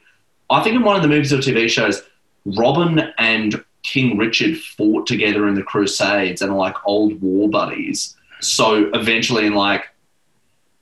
[0.52, 2.04] I think in one of the movies or TV shows,
[2.46, 8.16] Robin and King Richard fought together in the Crusades and are like old war buddies.
[8.42, 9.86] So eventually, in like,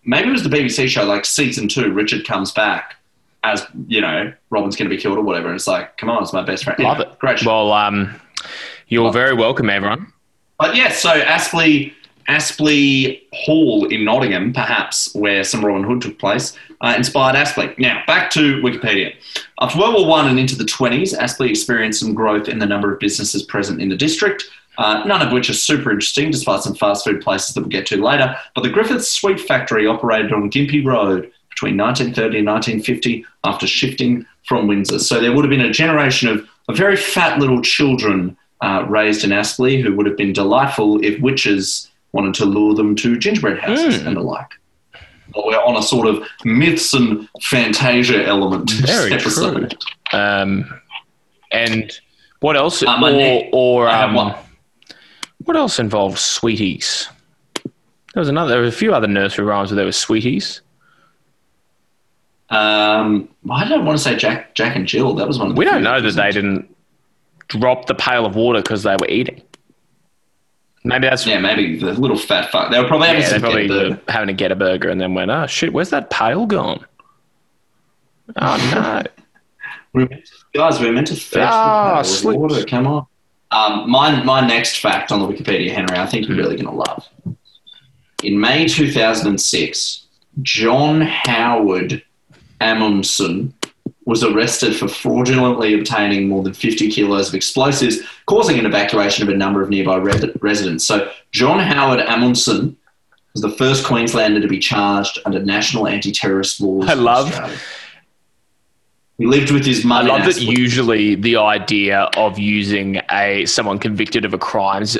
[0.04, 2.96] maybe it was the BBC show, like season two, Richard comes back
[3.44, 5.48] as, you know, Robin's going to be killed or whatever.
[5.48, 6.80] And it's like, come on, it's my best friend.
[6.80, 7.20] Love Anyway, it.
[7.20, 7.50] Great show.
[7.50, 8.20] Well, um,
[8.88, 10.12] you're very welcome, everyone.
[10.58, 11.94] But yes, so Aspley,
[12.28, 17.78] Aspley Hall in Nottingham, perhaps where some Robin Hood took place, uh, inspired Aspley.
[17.80, 19.14] Now back to Wikipedia.
[19.60, 22.94] After World War One and into the twenties, Aspley experienced some growth in the number
[22.94, 24.44] of businesses present in the district.
[24.80, 27.86] Uh, none of which are super interesting, despite some fast food places that we'll get
[27.86, 28.34] to later.
[28.56, 34.26] But the Griffiths Sweet Factory operated on Gympie Road between 1930 and 1950 after shifting
[34.48, 35.00] from Windsor.
[35.00, 39.26] So there would have been a generation of, of very fat little children uh, raised
[39.26, 43.60] in Aspley who would have been delightful if witches wanted to lure them to gingerbread
[43.60, 44.54] houses and the like.
[45.34, 49.78] But we're on a sort of myths and fantasia element Very episode.
[50.14, 50.82] Um,
[51.52, 51.92] and
[52.40, 52.82] what else?
[52.82, 54.36] Uh, my or or I have um, one.
[55.50, 57.10] What else involves sweeties?
[57.64, 58.52] There was another.
[58.52, 60.62] There were a few other nursery rhymes where there were sweeties.
[62.52, 65.16] Um, I don't want to say Jack, Jack and Jill.
[65.16, 65.48] That was one.
[65.50, 66.70] Of the We don't know that they didn't
[67.48, 69.42] drop the pail of water because they were eating.
[70.84, 72.70] Maybe that's Yeah, maybe the little fat fuck.
[72.70, 74.90] They were probably having Yeah, they probably get were the, having to get a burger
[74.90, 76.86] and then went, oh shit, where's that pail gone?
[78.36, 79.04] Oh no.
[79.94, 80.22] we to-
[80.54, 80.80] guys.
[80.80, 82.66] we are meant to fetch Ah, the pail of water.
[82.66, 83.08] Come on.
[83.52, 86.72] Um, my my next fact on the Wikipedia, Henry, I think you're really going to
[86.72, 87.08] love.
[88.24, 90.06] In May 2006,
[90.42, 92.04] John Howard
[92.62, 93.54] Amundsen
[94.06, 99.34] was arrested for fraudulently obtaining more than 50 kilos of explosives, causing an evacuation of
[99.34, 100.86] a number of nearby re- residents.
[100.86, 102.76] So, John Howard Amundsen
[103.34, 106.90] was the first Queenslander to be charged under national anti-terrorist laws.
[106.90, 107.58] I love- Australia.
[109.20, 110.02] He lived with his I mum.
[110.04, 114.96] in love that usually the idea of using a someone convicted of a crime's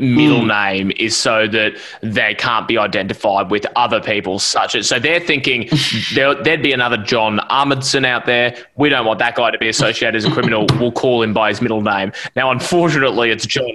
[0.00, 0.48] middle Hmm.
[0.48, 5.20] name is so that they can't be identified with other people such as so they're
[5.20, 5.68] thinking
[6.14, 8.56] there, there'd be another John Amundsen out there.
[8.76, 10.66] We don't want that guy to be associated as a criminal.
[10.80, 12.10] We'll call him by his middle name.
[12.36, 13.70] Now, unfortunately, it's John.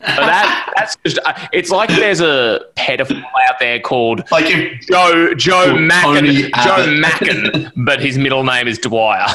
[0.00, 5.34] That that's just uh, it's like there's a pedophile out there called Like if Joe
[5.34, 7.02] Joe Or Macken Joe.
[7.02, 9.26] Macken, but his middle name is Dwyer.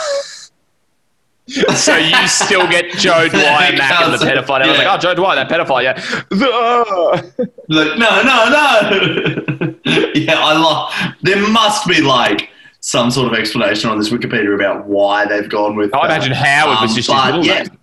[1.76, 4.56] so you still get Joe Dwyer Macken, the pedophile.
[4.62, 5.94] And I was like, oh, Joe Dwyer, that pedophile, yeah.
[7.68, 9.76] Like, no, no, no.
[10.16, 10.94] yeah, I love.
[11.22, 15.76] There must be like some sort of explanation on this Wikipedia about why they've gone
[15.76, 15.94] with.
[15.94, 17.78] I imagine Howard was Um, just his middle yeah, name.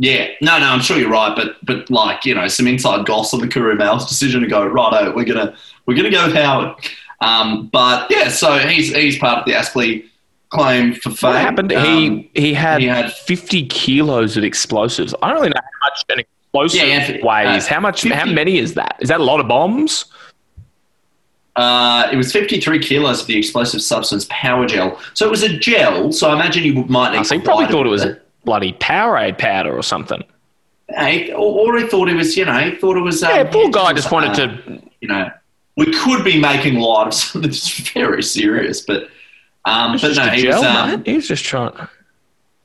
[0.00, 3.34] Yeah, no, no, I'm sure you're right, but but like you know, some inside goss
[3.34, 5.56] on the Courier Mail's decision to go righto, we're gonna
[5.86, 6.76] we're gonna go with Howard.
[7.20, 10.04] Um, but yeah, so he's he's part of the Aspley
[10.50, 11.30] claim for fame.
[11.32, 11.72] What happened?
[11.72, 15.14] Um, he he had, he had- 50 kilos of explosives.
[15.20, 17.66] I don't really know how much an explosive Yeah, yeah, weighs.
[17.66, 18.02] uh, how much?
[18.02, 18.96] 50 How many is that?
[19.00, 20.04] Is that a lot of bombs?
[21.56, 24.96] Uh, it was 53 kilos of the explosive substance power gel.
[25.14, 26.12] So it was a gel.
[26.12, 27.18] So I imagine you might need.
[27.18, 28.06] I think probably thought it was
[28.48, 30.24] bloody Powerade powder or something.
[31.34, 33.22] Or, or he thought it was, you know, he thought it was.
[33.22, 34.82] Um, Yeah, poor guy just wanted uh, to.
[35.02, 35.30] You know,
[35.76, 39.10] we could be making light of something that's very serious, but.
[39.66, 41.04] Um, but no, he gel, was, um.
[41.04, 41.76] He was just trying.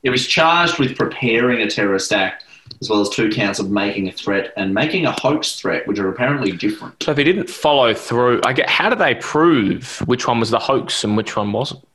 [0.02, 2.46] he was charged with preparing a terrorist act
[2.80, 5.98] as well as two counts of making a threat and making a hoax threat, which
[5.98, 7.02] are apparently different.
[7.02, 10.48] So if he didn't follow through, I get how do they prove which one was
[10.48, 11.86] the hoax and which one wasn't?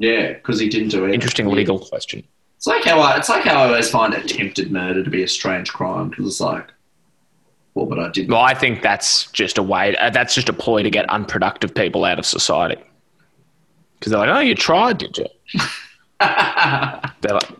[0.00, 1.12] Yeah, because he didn't do it.
[1.12, 2.24] Interesting legal question.
[2.56, 5.28] It's like how I, it's like how I always find attempted murder to be a
[5.28, 6.66] strange crime because it's like,
[7.74, 8.30] well, but I didn't.
[8.30, 9.94] Well, I think that's just a way.
[9.96, 12.82] Uh, that's just a ploy to get unproductive people out of society.
[13.98, 15.26] Because they're like, "Oh, you tried, did you?"
[16.18, 17.50] they're like,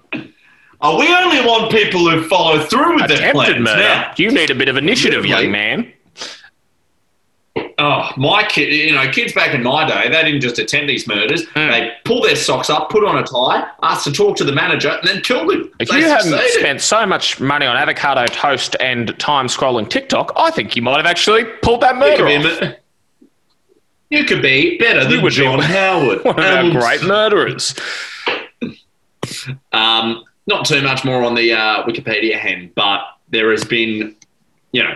[0.83, 3.61] Oh, we only want people who follow through with their "Attempted plans.
[3.61, 3.83] murder.
[3.83, 5.45] Now, You need a bit of initiative, Literally.
[5.45, 5.93] young man."
[7.81, 11.07] Oh, my kid, you know, kids back in my day, they didn't just attend these
[11.09, 11.47] murders.
[11.49, 11.69] Hmm.
[11.71, 14.91] They pull their socks up, put on a tie, ask to talk to the manager,
[14.91, 15.71] and then kill them.
[15.81, 20.33] If They you hadn't spent so much money on avocado toast and time scrolling TikTok,
[20.37, 22.61] I think you might have actually pulled that You murder could, be, a off.
[22.61, 22.77] mur-
[24.11, 26.25] you could be better than would John Howard.
[26.25, 27.75] One of our Um, great murderers.
[29.73, 34.17] Um, not too much more on the uh, Wikipedia hand, but there has been,
[34.73, 34.95] you know,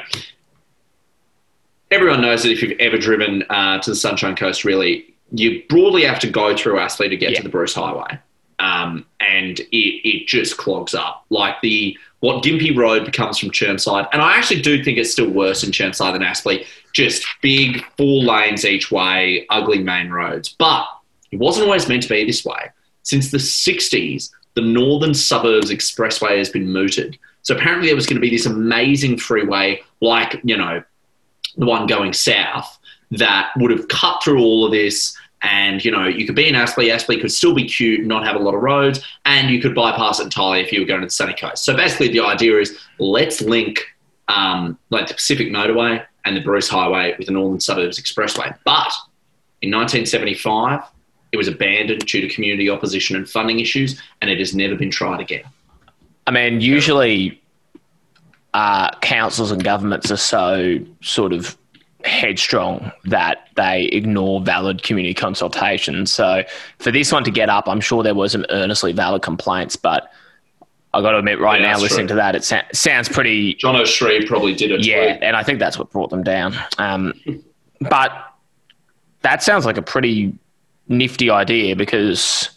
[1.95, 6.05] everyone knows that if you've ever driven uh, to the Sunshine Coast, really, you broadly
[6.05, 7.39] have to go through Aspley to get Yeah.
[7.39, 8.19] to the Bruce Highway,
[8.59, 11.25] um, and it, it just clogs up.
[11.31, 15.31] Like the what Gympie Road becomes from Chermside, and I actually do think it's still
[15.31, 16.67] worse in Chermside than Aspley.
[16.93, 20.87] Just big four lanes each way, ugly main roads, but
[21.31, 22.71] it wasn't always meant to be this way.
[23.03, 27.19] Since the 60s, the Northern Suburbs Expressway has been mooted.
[27.43, 30.83] So apparently there was going to be this amazing freeway, like, you know,
[31.57, 32.79] the one going south,
[33.12, 35.17] that would have cut through all of this.
[35.43, 36.90] And, you know, you could be in Aspley.
[36.90, 40.19] Aspley could still be cute, not have a lot of roads, and you could bypass
[40.19, 41.64] it entirely if you were going to the sunny coast.
[41.64, 43.85] So basically the idea is let's link
[44.29, 48.57] um, like the Pacific Motorway and the Bruce Highway with the Northern Suburbs Expressway.
[48.64, 48.93] But
[49.61, 50.81] in 1975,
[51.33, 54.90] it was abandoned due to community opposition and funding issues, and it has never been
[54.90, 55.45] tried again.
[56.27, 57.43] I mean, usually
[58.55, 61.57] uh, councils and governments are so sort of
[62.05, 66.12] headstrong that they ignore valid community consultations.
[66.12, 66.43] So
[66.79, 70.11] for this one to get up, I'm sure there were some earnestly valid complaints, but
[70.93, 72.14] I got to admit, right Yeah, now, listening true.
[72.17, 74.87] to that, it sa- sounds pretty John O'Shree probably did it.
[74.87, 76.55] yeah, and I think that's what brought them down.
[76.79, 77.14] Um,
[77.81, 78.12] but
[79.23, 80.33] that sounds like a pretty
[80.88, 82.51] nifty idea because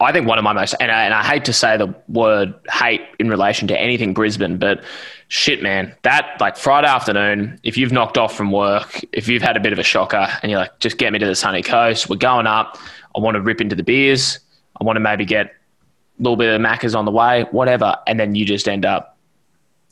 [0.00, 2.52] I think one of my most and I, and I hate to say the word
[2.70, 4.82] hate in relation to anything Brisbane, but
[5.30, 9.56] shit, man, that like Friday afternoon, if you've knocked off from work, if you've had
[9.56, 12.10] a bit of a shocker, and you're like, just get me to the sunny coast,
[12.10, 12.76] we're going up.
[13.16, 14.40] I want to rip into the beers.
[14.80, 18.20] I want to maybe get a little bit of Macca's on the way, whatever, and
[18.20, 19.16] then you just end up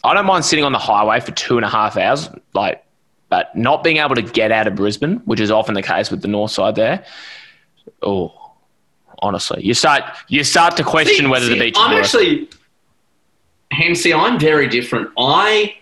[0.05, 2.85] I don't mind sitting on the highway for two and a half hours, like,
[3.29, 6.23] but not being able to get out of Brisbane, which is often the case with
[6.23, 7.05] the north side there.
[8.03, 8.33] Oh,
[9.19, 11.75] honestly, you start you start to question See- whether the beach.
[11.79, 12.49] I'm actually,
[13.73, 15.11] Hensey, I'm very different.
[15.19, 15.77] I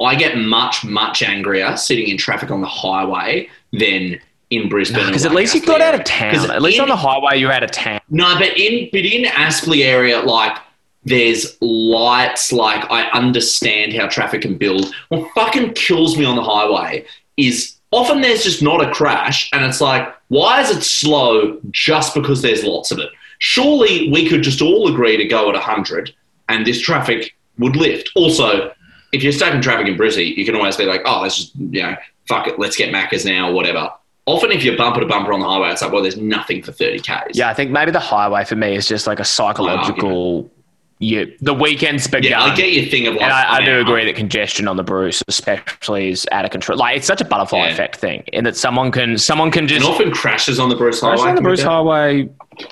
[0.00, 4.18] I get much much angrier sitting in traffic on the highway than
[4.50, 5.06] in Brisbane.
[5.06, 6.50] because and at least you got out of town.
[6.50, 8.00] At least in- on the highway, you're out of town.
[8.10, 10.56] No, but in but in Aspley area, like
[11.04, 12.52] there's lights.
[12.52, 14.94] Like I understand how traffic can build.
[15.08, 19.64] What fucking kills me on the highway is often there's just not a crash, and
[19.64, 23.08] it's like, why is it slow just because there's lots of it?
[23.38, 26.14] Surely we could just all agree to go at hundred,
[26.52, 28.10] and this traffic would lift.
[28.14, 28.72] Also,
[29.12, 31.54] if you're stuck in traffic in Brizzy, you can always be like, oh, let's just
[31.56, 31.96] you know,
[32.28, 33.90] fuck it, let's get Macca's now or whatever.
[34.26, 36.70] Often, if you're bumper to bumper on the highway, it's like, well, there's nothing for
[36.70, 37.36] 30 k's.
[37.36, 40.48] Yeah, I think maybe the highway for me is just like a psychological.
[40.48, 40.58] Ah,
[41.00, 42.30] yeah, the weekend's begun.
[42.30, 43.24] Yeah, I get your thing of like.
[43.24, 46.78] And I, I do agree that congestion on the Bruce, especially, is out of control.
[46.78, 47.70] Like it's such a butterfly Yeah.
[47.72, 51.00] effect thing, in that someone can someone can And just often crashes on the Bruce
[51.00, 51.30] Highway.
[51.30, 51.60] on the Bruce.
[51.60, 52.28] Highway,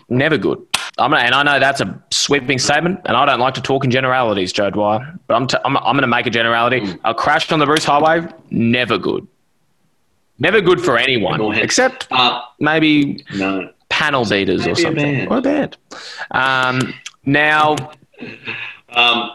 [0.08, 0.64] never good.
[1.00, 3.84] I'm gonna, and I know that's a sweeping statement, and I don't like to talk
[3.84, 5.18] in generalities, Joe Dwyer.
[5.26, 6.80] But I'm, t- I'm, I'm going to make a generality.
[6.80, 7.00] Mm.
[7.04, 9.26] A crash on the Bruce Highway, never good.
[10.38, 13.70] Never good for anyone, except Uh, maybe no.
[13.90, 15.76] panel beaters or maybe a something, or a band.
[16.30, 17.76] Um, now,
[18.94, 19.32] Um,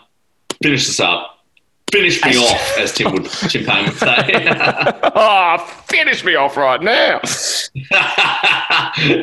[0.61, 1.34] finish this up.
[1.91, 4.25] Finish me off, as Tim would Tim Paine would say.
[5.15, 7.19] oh, finish me off right now.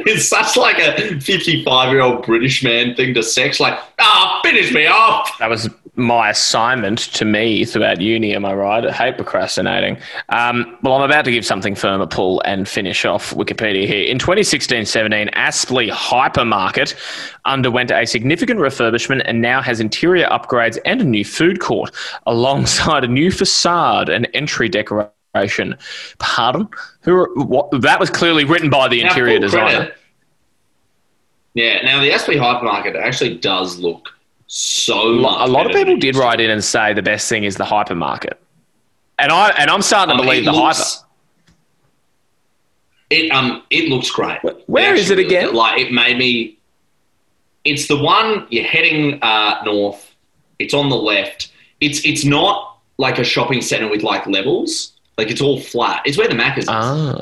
[0.05, 3.59] it's such like a 55 year old British man thing to sex.
[3.61, 5.37] Like, ah, finish me off.
[5.39, 8.35] That was my assignment to me throughout uni.
[8.35, 8.87] Am I right?
[8.87, 9.99] I hate procrastinating.
[10.31, 14.05] Um, well, I'm about to give something firm a pull and finish off Wikipedia here.
[14.05, 16.95] In 2016-17, Aspley Hypermarket
[17.45, 21.95] underwent a significant refurbishment and now has interior upgrades and a new food court,
[22.27, 25.77] alongside a new facade and entry decoration.
[26.19, 26.69] Pardon?
[27.03, 27.27] Who?
[27.35, 29.77] What, that was clearly written by the Now, interior designer.
[29.77, 29.97] credit.
[31.55, 34.09] Yeah, now the Aspley hypermarket actually does look
[34.55, 35.49] so much.
[35.49, 38.35] a lot of people did write in and say the best thing is the hypermarket,
[39.19, 41.09] and I and I'm starting to believe the looks- hyper.
[43.11, 44.39] It um it looks great.
[44.67, 45.55] where It is it actually- again?
[45.55, 46.59] Like it made me.
[47.65, 50.15] It's the one you're heading uh, north.
[50.59, 51.51] It's on the left.
[51.81, 54.93] It's it's not like a shopping center with like levels.
[55.19, 56.03] Like it's all flat.
[56.05, 56.69] It's where the Macca's is.
[56.71, 57.19] Ah,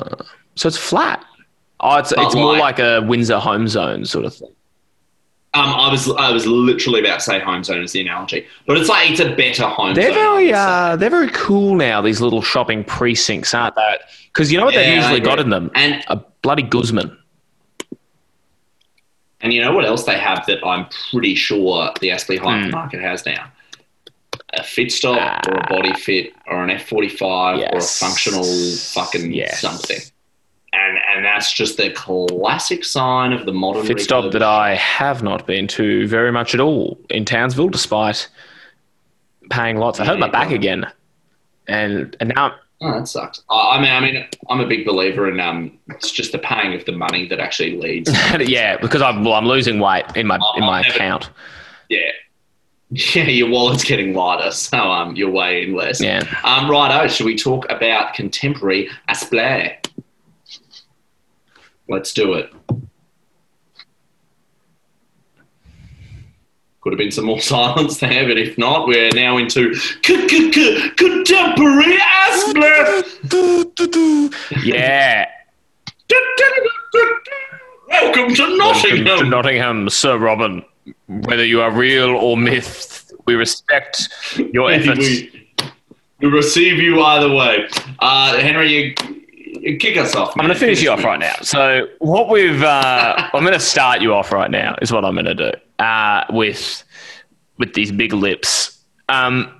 [0.55, 1.23] so it's flat.
[1.81, 4.51] Oh, it's But it's more like- like a Windsor home zone sort of thing.
[5.53, 8.77] Um, I was I was literally about to say home zone as the analogy, but
[8.77, 10.13] it's like it's a better home They're zone.
[10.13, 12.01] Very uh, they're very cool now.
[12.01, 13.97] These little shopping precincts, aren't they?
[14.27, 15.69] Because you know what they've Yeah, usually got in them?
[15.75, 17.17] And A bloody Guzman.
[19.41, 22.45] and you know what else they have that I'm pretty sure the Aspley Hmm.
[22.45, 23.51] hypermarket has now?
[24.53, 27.81] A fit stop or a body fit or an F45 or a.
[27.81, 28.43] Functional
[28.93, 29.59] fucking Yes.
[29.59, 29.99] something.
[30.73, 35.21] And and that's just the classic sign of the modern Fit stop that I have
[35.21, 38.29] not been to very much at all in Townsville, despite
[39.49, 39.99] paying lots.
[39.99, 40.85] I hurt my back again,
[41.67, 43.43] and and now Oh, that sucks.
[43.47, 46.83] I, mean, I mean, I'm a big believer in um, it's just the paying of
[46.85, 48.09] the money that actually leads.
[48.39, 51.29] yeah, because I'm well, I'm losing weight in my in my never- account.
[51.89, 51.99] yeah,
[52.89, 56.01] yeah, your wallet's getting lighter, so um, you're weighing less.
[56.01, 56.23] Yeah.
[56.43, 59.75] Um, righto, should we talk about contemporary Aspley?
[61.91, 62.49] Let's do it.
[66.79, 73.03] Could have been some more silence there, but if not, we're now into contemporary Aspley.
[74.63, 75.27] Yeah.
[77.89, 79.17] Welcome to Welcome Nottingham.
[79.19, 80.63] to Nottingham, Sir Robin.
[81.09, 84.07] Whether you are real or myth, we respect
[84.53, 84.99] your efforts.
[84.99, 85.45] we,
[86.21, 87.67] we receive you either way.
[87.99, 89.20] Uh, Henry, you
[89.79, 90.31] kick us off.
[90.37, 91.33] I'm going to finish you off right now.
[91.41, 94.75] So, what we've, uh, I'm going to start you off right now.
[94.81, 95.51] Is what I'm going to do
[95.83, 96.83] uh, with
[97.57, 98.79] with these big lips.
[99.09, 99.51] Um,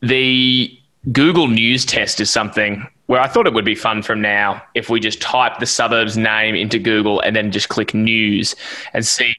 [0.00, 0.70] the
[1.12, 4.88] Google News test is something where I thought it would be fun from now if
[4.88, 8.54] we just type the suburb's name into Google and then just click news
[8.94, 9.34] and see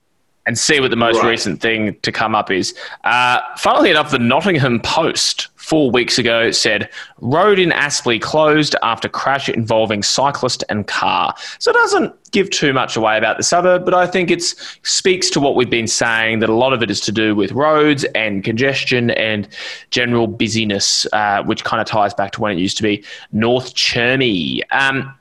[0.48, 1.30] and see what the most Right.
[1.30, 2.76] recent thing to come up is.
[3.04, 6.88] Uh, funnily enough, the Nottingham Post four weeks ago said
[7.22, 11.34] road in Aspley closed after crash involving cyclist and car.
[11.58, 15.28] So it doesn't give too much away about the suburb, but I think it speaks
[15.32, 18.04] to what we've been saying that a lot of it is to do with roads
[18.14, 19.48] and congestion and
[19.90, 23.74] general busyness, uh, which kind of ties back to when it used to be North
[23.74, 24.62] Chermy.
[24.70, 25.16] Um,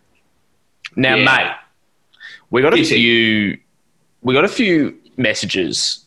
[0.94, 1.24] now, Yeah.
[1.24, 1.52] mate,
[2.50, 2.96] we got a Busy.
[2.96, 3.58] few.
[4.20, 6.04] We got a few messages.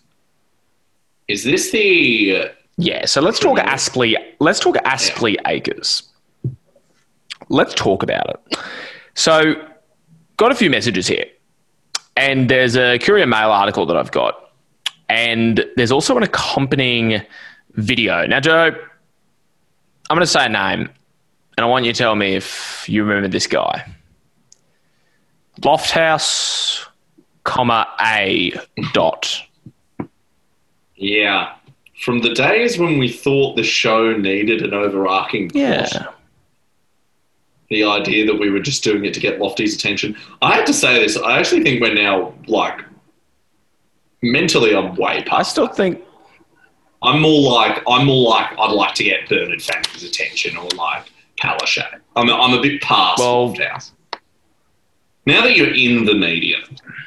[1.28, 2.52] Is this the?
[2.78, 4.16] Yeah, so let's talk Aspley.
[4.40, 6.04] Let's talk Aspley Acres.
[7.50, 8.58] Let's talk about it.
[9.16, 9.56] So,
[10.38, 11.26] got a few messages here,
[12.16, 14.52] and there's a Courier Mail article that I've got,
[15.10, 17.22] and there's also an accompanying
[17.74, 18.28] video.
[18.28, 18.72] Now, Joe,
[20.10, 20.82] I'm going to say a name,
[21.58, 23.92] and I want you to tell me if you remember this guy.
[25.62, 26.86] Lofthouse,
[27.44, 28.54] comma A
[28.94, 29.42] dot.
[30.96, 31.56] Yeah,
[32.00, 35.62] from the days when we thought the show needed an overarching plot,
[35.94, 36.08] Yeah.
[37.70, 40.16] the idea that we were just doing it to get Lofty's attention.
[40.42, 41.18] I have to say this.
[41.18, 42.82] I actually think we're now like
[44.22, 44.76] mentally.
[44.76, 45.34] I'm way past.
[45.34, 46.02] I still think
[47.02, 51.12] I'm more like I'm more like I'd like to get Bernard Fanning's attention or like
[51.42, 52.00] Palaszczuk.
[52.16, 53.92] I'm a, I'm a bit past Well- Lofthouse.
[55.26, 56.56] Now that you're in the media,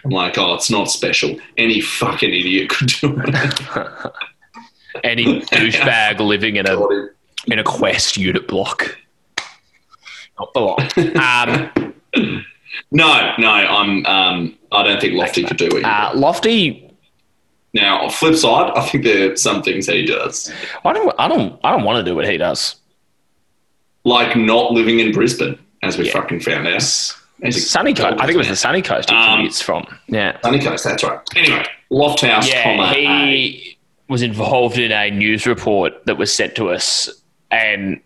[0.04, 1.38] I'm like, oh, it's not special.
[1.56, 3.60] Any fucking idiot could do it.
[5.04, 6.78] any douchebag living in a
[7.46, 8.96] in a Quest unit block.
[10.38, 10.96] Not the lot.
[12.16, 12.44] Um,
[12.92, 14.04] no, no, I'm.
[14.06, 15.84] Um, I don't think Lofty could do it.
[15.84, 16.90] uh, Lofty,
[17.72, 20.52] now, on flip side, I think there are some things that he does,
[20.84, 22.76] I don't, I don't, I don't want to do what he does.
[24.04, 26.12] like not living in Brisbane, as we Yeah.
[26.12, 26.82] fucking found out.
[26.82, 28.16] Sunny Coast.
[28.20, 29.86] I think it was the Sunny Coast he Um, commutes from.
[30.08, 30.84] Yeah, Sunny Coast.
[30.84, 31.18] That's right.
[31.36, 32.62] Anyway, Lofthouse, yeah.
[32.64, 32.92] comma.
[32.94, 33.78] He
[34.10, 37.08] was involved in a news report that was sent to us,
[37.52, 38.00] and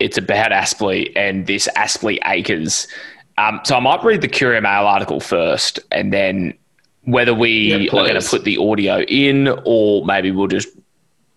[0.00, 2.88] it's about Aspley and this Aspley Acres.
[3.36, 6.54] Um, so I might read the Courier Mail article first, and then
[7.02, 10.68] whether we Yeah, are going to put the audio in, or maybe we'll just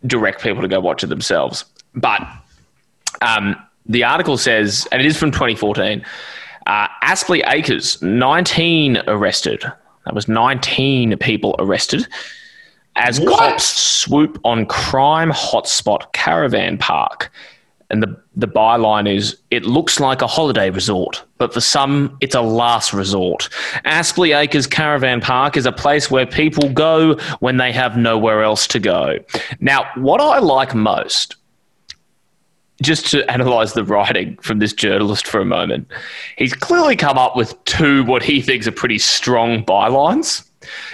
[0.06, 1.66] direct people to go watch it themselves.
[1.94, 2.22] But
[3.22, 6.06] um, the article says, and it is from 2014.
[6.66, 9.64] Uh, Aspley Acres, 19 arrested.
[10.06, 12.08] That was 19 people arrested
[12.98, 13.38] as What?
[13.40, 17.32] cops swoop on crime hotspot caravan park.
[17.90, 22.36] and the, the byline is it looks like a holiday resort, but for some, it's
[22.36, 23.48] a last resort.
[23.86, 28.68] Aspley Acres Caravan Park is a place where people go when they have nowhere else
[28.68, 29.18] to go.
[29.62, 31.38] Now, what I like most,
[32.82, 35.88] just to analyze the writing from this journalist for a moment,
[36.38, 40.47] he's clearly come up with two what he thinks are pretty strong bylines.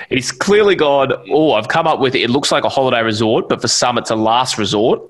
[0.09, 3.49] He's clearly gone, oh, I've come up with it it looks like a holiday resort,
[3.49, 5.01] but for some, it's a last resort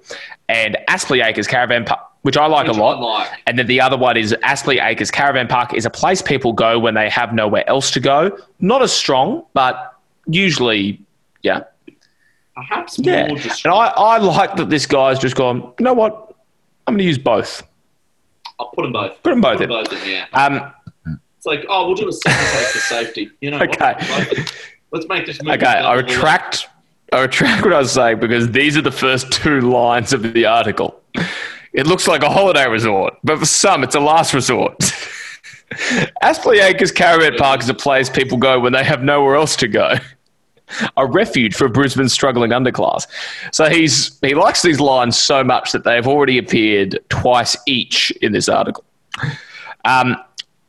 [0.50, 3.00] and Aspley Acres Caravan Park, which I like Which a lot.
[3.00, 3.30] Like.
[3.48, 6.80] And then the other one is Aspley Acres Caravan Park is a place people go
[6.80, 8.38] when they have nowhere else to go.
[8.60, 9.96] Not as strong, but
[10.28, 11.02] usually,
[11.42, 11.64] yeah,
[12.56, 13.28] Perhaps yeah.
[13.28, 13.72] more And.
[13.72, 15.74] I, I like that this guy's just gone.
[15.80, 16.36] You know what?
[16.86, 17.64] I'm going to use both.
[18.60, 19.22] I'll put them both.
[19.24, 19.72] Put 'em both Put in.
[19.72, 20.10] 'em both in.
[20.10, 20.26] Yeah.
[20.34, 20.74] Um,
[21.44, 23.30] It's like, oh, we'll do a second take for safety.
[23.42, 23.58] You know.
[23.58, 23.82] what?
[23.82, 24.46] Okay.
[24.92, 25.58] Let's make this movie.
[25.58, 26.70] okay, I retract.
[27.12, 30.46] I retract what I was saying because these are the first two lines of the
[30.46, 31.02] article.
[31.74, 34.80] It looks like a holiday resort, but for some, it's a last resort.
[36.24, 39.68] Aspley Acres Caravan Park is a place people go when they have nowhere else to
[39.68, 39.96] go.
[40.98, 43.06] A refuge for Brisbane's struggling underclass.
[43.52, 48.32] So he's he likes these lines so much that they've already appeared twice each in
[48.32, 48.84] this article.
[49.86, 50.16] Um,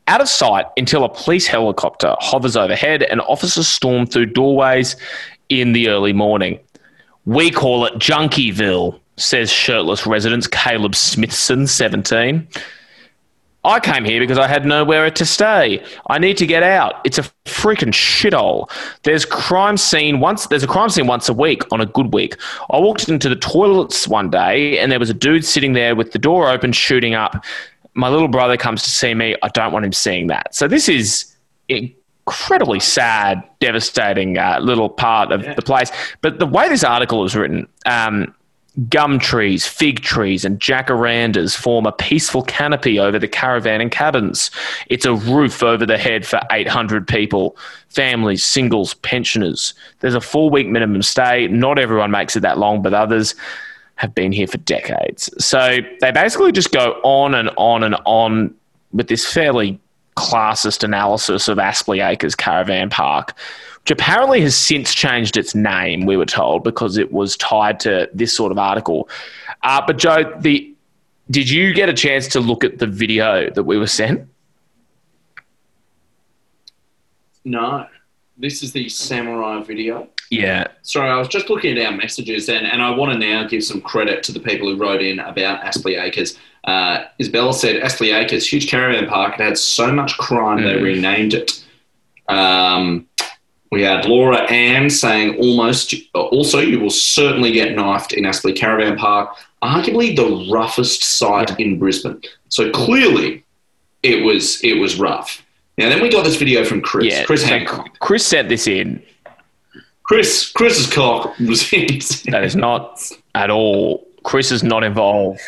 [0.07, 4.95] out of sight until a police helicopter hovers overhead and officers storm through doorways
[5.49, 6.59] in the early morning.
[7.25, 12.47] We call it Junkieville, says shirtless resident Caleb Smithson, 17.
[13.65, 15.83] I came here because I had nowhere to stay.
[16.07, 17.01] I need to get out.
[17.03, 18.69] It's a freaking shithole.
[19.01, 20.45] There's crime scene once.
[20.45, 22.37] There's a crime scene once a week on a good week.
[22.69, 26.11] I walked into the toilets one day and there was a dude sitting there with
[26.11, 27.43] the door open, shooting up.
[27.95, 29.35] My little brother comes to see me.
[29.41, 30.53] I don't want him seeing that.
[30.53, 31.35] So this is
[31.69, 35.91] incredibly sad, devastating uh, little part of the place.
[36.21, 38.33] But the way this article is written, um,
[38.89, 44.51] gum trees, fig trees, and jacarandas form a peaceful canopy over the caravan and cabins.
[44.87, 47.55] It's a roof over the head for 800 people,
[47.89, 49.73] families, singles, pensioners.
[49.99, 51.47] There's a four week minimum stay.
[51.47, 53.35] Not everyone makes it that long, but others
[53.95, 55.29] have been here for decades.
[55.43, 58.53] So they basically just go on and on and on
[58.91, 59.79] with this fairly
[60.15, 63.37] classist analysis of Aspley Acres Caravan Park,
[63.81, 68.09] which apparently has since changed its name, we were told, because it was tied to
[68.13, 69.09] this sort of article.
[69.63, 70.71] Uh, but Joe, the
[71.31, 74.27] did you get a chance to look at the video that we were sent?
[77.43, 77.87] No,
[78.37, 80.07] this is the samurai video.
[80.29, 80.67] Yeah.
[80.81, 83.63] Sorry, I was just looking at our messages, and, and I want to now give
[83.63, 86.37] some credit to the people who wrote in about Aspley Acres.
[86.63, 89.35] Uh, Isabella said, Aspley Acres, huge caravan park.
[89.39, 91.63] It had so much crime they renamed it.
[92.27, 93.07] Um,
[93.71, 98.97] we had Laura Ann saying, almost, also, you will certainly get knifed in Aspley Caravan
[98.97, 102.21] Park, arguably the roughest site in Brisbane.
[102.49, 103.43] So clearly,
[104.03, 105.44] it was it was rough.
[105.77, 107.05] Now, then we got this video from Chris.
[107.05, 107.23] Yeah.
[107.25, 107.99] Chris so Hancock.
[107.99, 109.03] Chris sent this in.
[110.03, 111.87] Chris Chris's cock was in.
[112.31, 113.01] That is not
[113.33, 114.07] at all.
[114.23, 115.41] Chris is not involved.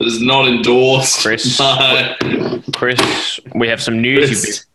[0.00, 1.22] It is not endorsed.
[1.22, 1.60] Chris.
[2.22, 2.62] No.
[2.74, 4.30] Chris, we have some news.
[4.30, 4.66] You've Chris.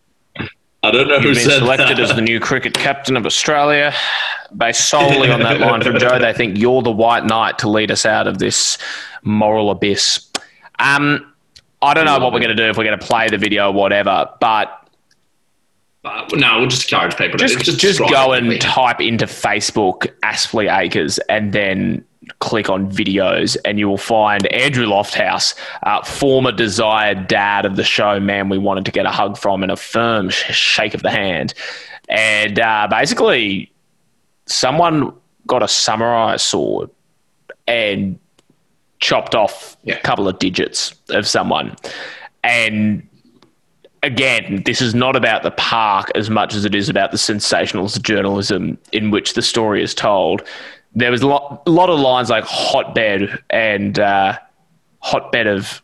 [0.83, 1.99] I don't know been, who you've been selected that.
[1.99, 3.93] as the new cricket captain of Australia.
[4.55, 7.89] Based solely on that line from Joe, they think you're the white knight to lead
[7.91, 8.77] us out of this
[9.23, 10.29] moral abyss.
[10.77, 11.33] Um,
[11.81, 13.69] I don't know what we're going to do if we're going to play the video
[13.69, 14.84] or whatever, but
[16.05, 20.07] Uh, no, we'll just encourage people just to just, describe go and type into Facebook
[20.23, 22.05] Aspley Acres and then
[22.39, 27.83] click on videos and you will find Andrew Lofthouse, uh, former desired dad of the
[27.83, 31.01] show, man we wanted to get a hug from and a firm sh- shake of
[31.01, 31.53] the hand.
[32.07, 33.71] And uh, basically,
[34.45, 35.11] someone
[35.47, 36.89] got a samurai sword
[37.67, 38.19] and
[38.99, 39.95] chopped off Yeah.
[39.95, 41.75] a couple of digits of someone.
[42.43, 43.07] And
[44.05, 48.01] again, this is not about the park as much as it is about the sensationalist
[48.03, 50.43] journalism in which the story is told.
[50.93, 54.37] There was a lot, a lot of lines like hotbed and uh,
[54.99, 55.81] hotbed of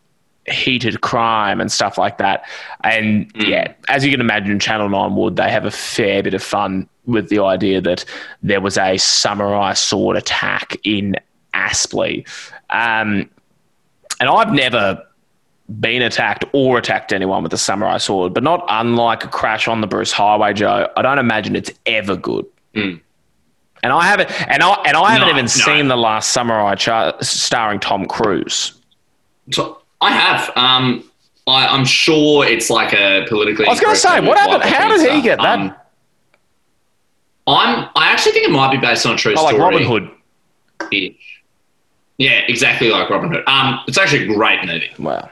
[0.47, 2.45] heated crime and stuff like that.
[2.84, 6.43] And yeah, as you can imagine, Channel 9 would, they have a fair bit of
[6.43, 8.05] fun with the idea that
[8.43, 11.15] there was a samurai sword attack in
[11.55, 12.28] Aspley.
[12.69, 13.30] Um,
[14.19, 15.03] and I've never
[15.80, 19.82] been attacked or attacked anyone with a samurai sword, but not unlike a crash on
[19.82, 20.89] the Bruce Highway, Joe.
[20.97, 22.45] I don't imagine it's ever good.
[22.74, 23.01] And
[23.84, 25.47] I haven't, and I and I haven't No, even no.
[25.47, 26.76] seen the last Samurai
[27.22, 28.74] starring Tom Cruise.
[29.51, 30.51] So, I have.
[30.55, 31.03] Um,
[31.47, 33.65] I, I'm sure it's like a politically.
[33.65, 35.59] I was gonna say, what happened- how did he get that?
[35.59, 35.76] Um,
[37.47, 37.89] I'm.
[37.95, 39.84] I actually think it might be based on a true Oh, like story.
[39.84, 41.11] Robin Hood.
[42.17, 43.43] Yeah, exactly like Robin Hood.
[43.47, 44.91] Um, it's actually a great movie.
[44.99, 45.30] Wow.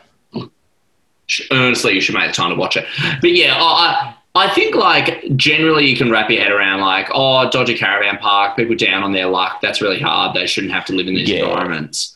[1.52, 2.86] Earnestly, you should make the time to watch it.
[3.22, 7.50] But yeah, I, I think like generally you can wrap your head around like, oh,
[7.50, 9.62] Dodger Caravan Park, people down on their luck.
[9.62, 10.36] That's really hard.
[10.36, 11.46] They shouldn't have to live in these Yeah.
[11.46, 12.16] environments.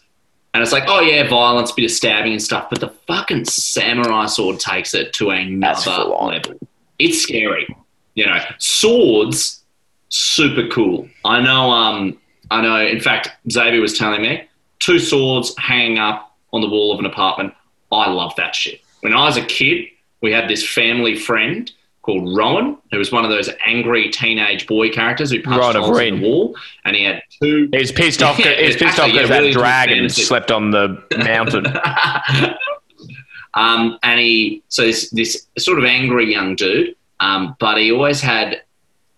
[0.54, 2.68] And it's like, oh yeah, violence, bit of stabbing and stuff.
[2.70, 6.60] But the fucking samurai sword takes it to another level.
[7.00, 7.66] It's scary.
[8.14, 9.64] You know, swords,
[10.10, 11.10] super cool.
[11.26, 11.72] I know.
[11.72, 12.20] Um,
[12.52, 12.80] I know.
[12.86, 14.48] In fact, Xavier was telling me
[14.78, 17.54] two swords hanging up on the wall of an apartment.
[17.92, 18.82] I love that shit.
[19.04, 19.88] When I was a kid,
[20.22, 21.70] we had this family friend
[22.04, 26.00] called Rowan, who was one of those angry teenage boy characters who punched of holes
[26.00, 27.68] in the wall, and he had two.
[27.74, 28.40] He's pissed off.
[28.40, 31.66] Yeah, he's pissed off because yeah, that really good dragon slept on the mountain.
[33.54, 38.22] um, and he, so this, this sort of angry young dude, um, but he always
[38.22, 38.62] had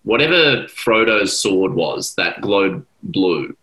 [0.02, 3.56] whatever Frodo's sword was that glowed blue.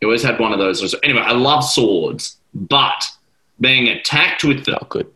[0.00, 0.94] He always had one of those.
[1.02, 3.06] Anyway, I love swords, but
[3.60, 5.12] being attacked with them, Not good.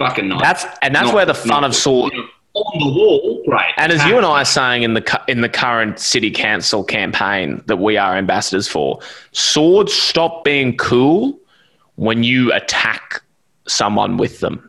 [0.00, 0.40] Fucking nice.
[0.42, 1.76] That's and that's Not- where the fun of good.
[1.78, 2.12] sword.
[2.12, 3.70] You know, on the wall, great.
[3.76, 7.62] And as you and I are saying in the in the current city council campaign
[7.66, 8.98] that we are ambassadors for,
[9.30, 11.38] swords stop being cool
[11.94, 13.22] when you attack
[13.68, 14.68] someone with them.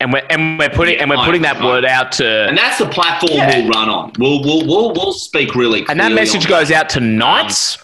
[0.00, 2.78] And we're and we're putting Yeah, and we're putting that word out to and that's
[2.78, 3.60] the platform Yeah.
[3.60, 4.12] we'll run on.
[4.18, 5.86] We'll we'll we'll, we'll speak really.
[5.88, 6.84] and that message goes that.
[6.86, 7.78] out to knights.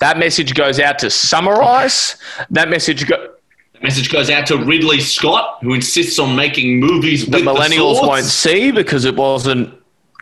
[0.00, 2.16] That message goes out to summarize.
[2.50, 3.32] That message go-
[3.78, 8.06] The message goes out to Ridley Scott, who insists on making movies the millennials the
[8.06, 9.72] won't see because it wasn't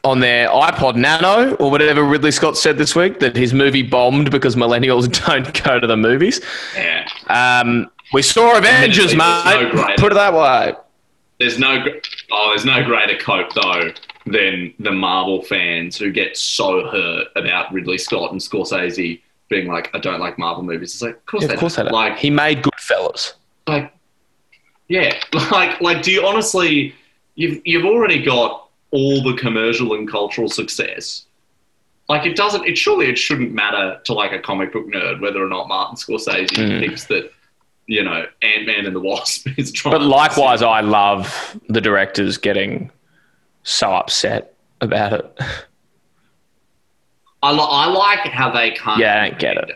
[0.02, 4.30] on their iPod Nano or whatever Ridley Scott said this week that his movie bombed
[4.30, 6.40] because millennials don't go to the movies.
[6.76, 7.08] Yeah.
[7.28, 9.72] Um, we saw Avengers, mate.
[9.74, 10.74] no Put it that way.
[11.40, 11.84] There's no
[12.30, 13.92] oh, there's no greater cope though
[14.26, 19.90] than the Marvel fans who get so hurt about Ridley Scott and Scorsese being like,
[19.94, 20.94] I don't like Marvel movies.
[20.94, 21.92] It's like, of course, Yeah, they of course, don't.
[21.92, 23.34] Like, he made Goodfellas.
[23.66, 23.92] Like,
[24.88, 25.14] yeah,
[25.50, 26.94] like, like, do you honestly?
[27.36, 31.26] You've you've already got all the commercial and cultural success.
[32.08, 32.64] Like, it doesn't.
[32.66, 35.96] It surely it shouldn't matter to like a comic book nerd whether or not Martin
[35.96, 36.80] Scorsese Mm.
[36.80, 37.32] thinks that
[37.86, 39.94] you know Ant Man and the Wasp is trying.
[39.94, 42.90] But likewise, I love the directors getting
[43.64, 45.40] so upset about it.
[47.42, 49.00] I, li- I like how they can't.
[49.00, 49.70] Yeah, I don't get it.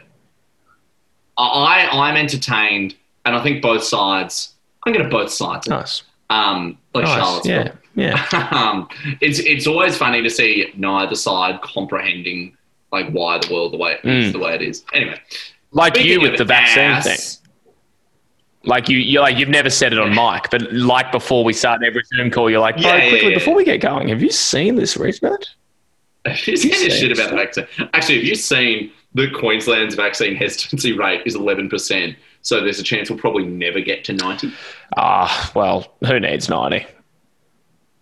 [1.36, 2.94] I I'm entertained,
[3.28, 4.54] and I think both sides.
[4.84, 5.66] I'm going to both sides.
[5.68, 6.02] Nice.
[6.30, 7.14] Um, like Nice.
[7.18, 7.72] Charlottesville.
[7.94, 8.26] Yeah.
[8.32, 8.48] Yeah.
[8.52, 8.88] um,
[9.20, 12.56] it's it's always funny to see neither side comprehending
[12.92, 14.32] like why the world the way it is Mm.
[14.32, 14.84] the way it is.
[14.94, 15.20] Anyway,
[15.72, 17.04] Like you with the vaccine ass,
[17.36, 17.44] thing.
[18.64, 21.82] Like you, you're like you've never said it on mic, but like before we start
[21.84, 23.38] every Zoom call, you're like, Yeah, yeah, quickly yeah.
[23.38, 25.46] before we get going, have you seen this research?
[26.24, 27.66] Have you seen this shit about the vaccine?
[27.94, 32.16] Actually, have you seen the Queensland's vaccine hesitancy rate is 11%?
[32.48, 34.50] So there's a chance we'll probably never get to 90.
[34.96, 36.86] Ah, well, who needs ninety?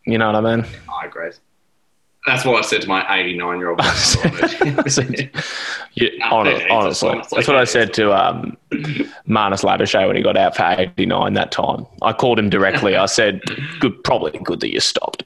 [0.07, 0.65] You know what I mean?
[0.89, 1.31] I agree.
[2.29, 3.81] That's what I said to my 89 year old.
[5.95, 6.71] You, No, hon- who needs it?
[6.71, 8.57] honestly, Honestly, that's what I said to um,
[9.27, 11.85] Marnus Labuschagne when he got out for 89 that time.
[12.03, 12.95] I called him directly.
[12.95, 13.41] I said,
[13.81, 15.25] "Good, probably good that you stopped."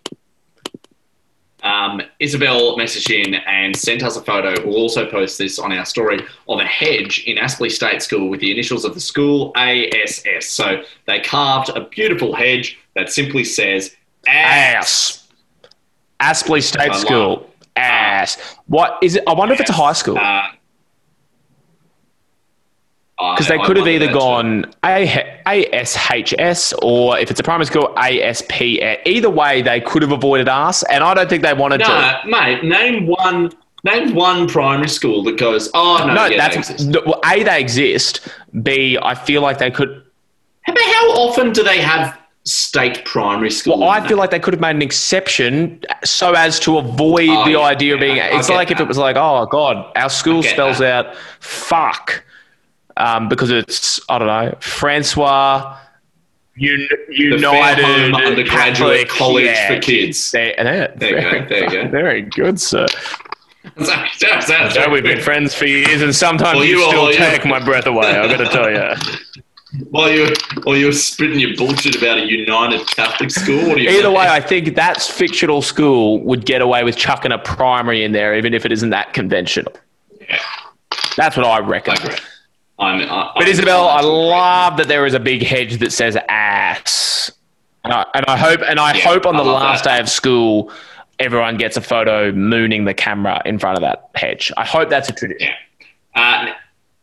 [1.63, 4.55] Um, Isabel messaged in and sent us a photo.
[4.65, 8.41] We'll also post this on our story of a hedge in Aspley State School with
[8.41, 10.47] the initials of the school ASS.
[10.47, 13.95] So they carved a beautiful hedge that simply says
[14.27, 15.29] Ass.
[16.21, 16.43] ass.
[16.43, 17.51] Aspley State School.
[17.77, 18.37] Ass.
[18.67, 19.25] What is it?
[19.27, 20.19] I wonder if it's a high school.
[20.19, 20.43] Uh,
[23.21, 27.67] Because they I- I could have either gone A- ASHS or if it's a primary
[27.67, 28.81] school, ASP.
[29.05, 32.21] Either way, they could have avoided us, and I don't think they wanted to.
[32.27, 32.65] No, mate.
[32.65, 33.53] Name one.
[33.83, 35.71] Name one primary school that goes.
[35.73, 36.97] Oh no, No, yeah, that's they exist.
[37.07, 38.29] well, A, they exist.
[38.63, 40.03] B, I feel like they could.
[40.63, 43.79] How how often do they have state primary school?
[43.81, 44.17] Well, I feel that?
[44.17, 47.95] like they could have made an exception so as to avoid Oh, the yeah, idea
[47.95, 48.21] of being.
[48.21, 51.07] I it's get like if it was like, oh god, our school spells that.
[51.07, 52.23] out fuck,
[53.01, 55.77] um, because it's I don't know, Francois.
[56.63, 60.31] Un- United Fairholme Undergraduate Catholic, College yeah, for Kids.
[60.31, 61.89] There, there, There you go, there you go.
[61.89, 62.87] Very good, sir.
[63.79, 67.63] So we've been friends for years, and sometimes Well, you, you still you- take my
[67.63, 68.09] breath away.
[68.09, 68.71] I've got to tell
[69.79, 69.87] you.
[69.91, 70.33] While you
[70.65, 74.11] while you were spitting your bullshit about a United Catholic school, what do you Either
[74.11, 78.37] way, I think that's fictional school would get away with chucking a primary in there,
[78.37, 79.73] even if it isn't that conventional.
[80.29, 80.39] Yeah.
[81.17, 81.95] That's what I reckon.
[81.99, 82.19] I
[82.81, 86.17] I'm, I, But I'm- Isabel, I love that there is a big hedge that says
[86.29, 87.31] ass,
[87.85, 89.97] and I, and I hope and I Yeah, hope on the last that.
[89.97, 90.73] day of school,
[91.19, 94.51] everyone gets a photo mooning the camera in front of that hedge.
[94.57, 95.49] I hope that's a tradition.
[96.17, 96.23] Yeah.
[96.23, 96.53] Uh,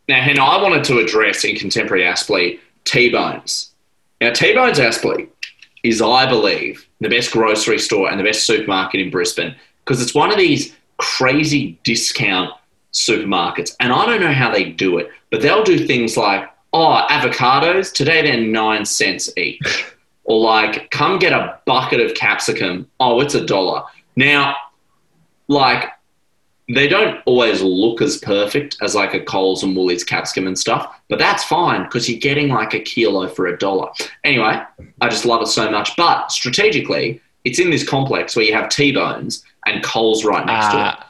[0.10, 3.72] now, Hannah, I wanted to address in contemporary Aspley T Bones.
[4.22, 5.28] Now, T Bones Aspley
[5.84, 9.56] is, I believe, the best grocery store and the best supermarket in Brisbane
[9.86, 12.52] because it's one of these crazy discount
[12.94, 13.76] supermarkets.
[13.80, 17.94] And I don't know how they do it, but they'll do things like, oh, avocados,
[17.94, 19.86] today they're nine cents each.
[20.30, 22.92] Or like, come get a bucket of capsicum.
[23.00, 23.84] Oh, it's a dollar.
[24.18, 24.58] Now,
[25.48, 25.86] like,
[26.70, 30.94] they don't always look as perfect as like a Coles and Woolies capsicum and stuff,
[31.08, 33.90] but that's fine because you're getting like a kilo for a dollar.
[34.26, 34.62] Anyway,
[35.00, 35.96] I just love it so much.
[35.96, 40.78] But strategically, it's in this complex where you have T-bones and Coles right next to
[40.78, 41.07] ah, it.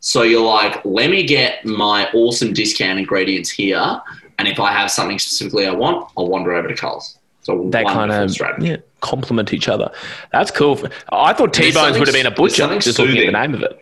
[0.00, 4.00] So you're like, let me get my awesome discount ingredients here,
[4.38, 7.18] and if I have something specifically I want, I'll wander over to Coles.
[7.42, 9.90] So They kind of yeah, complement each other.
[10.32, 10.78] That's cool.
[11.10, 13.62] I thought T Bones would have been a butcher, just looking at the name of
[13.62, 13.78] it.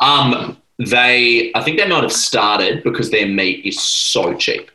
[0.00, 4.70] Um, they, I think they might have started because their meat is so cheap.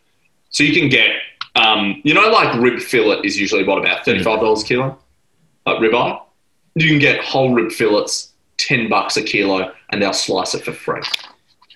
[0.50, 1.12] So you can get,
[1.56, 4.98] um, you know, like rib fillet is usually what about thirty-five dollars a kilo,
[5.66, 6.20] like ribeye.
[6.76, 8.31] You can get whole rib fillets,
[8.72, 11.02] ten bucks a kilo, and they'll slice it for free.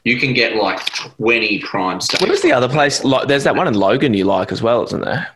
[0.04, 2.22] You can get like twenty prime steaks.
[2.22, 3.00] What is the other place?
[3.28, 5.28] There's that one in Logan you like as well, isn't there?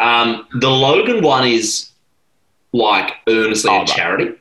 [0.00, 1.90] Um, the Logan one is
[2.72, 4.34] like earnestly Oh, a charity.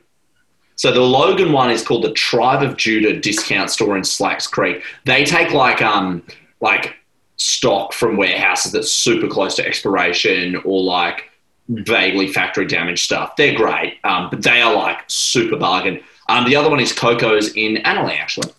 [0.76, 4.84] So the Logan one is called the Tribe of Judah Discount Store in Slacks Creek.
[5.06, 6.24] They take like um
[6.62, 6.96] like
[7.38, 11.24] stock from warehouses that's super close to expiration or like
[11.70, 13.36] vaguely factory damaged stuff.
[13.36, 16.02] They're great, um, but they are like super bargain.
[16.30, 18.52] Um, the other one is Coco's in Annerley, actually.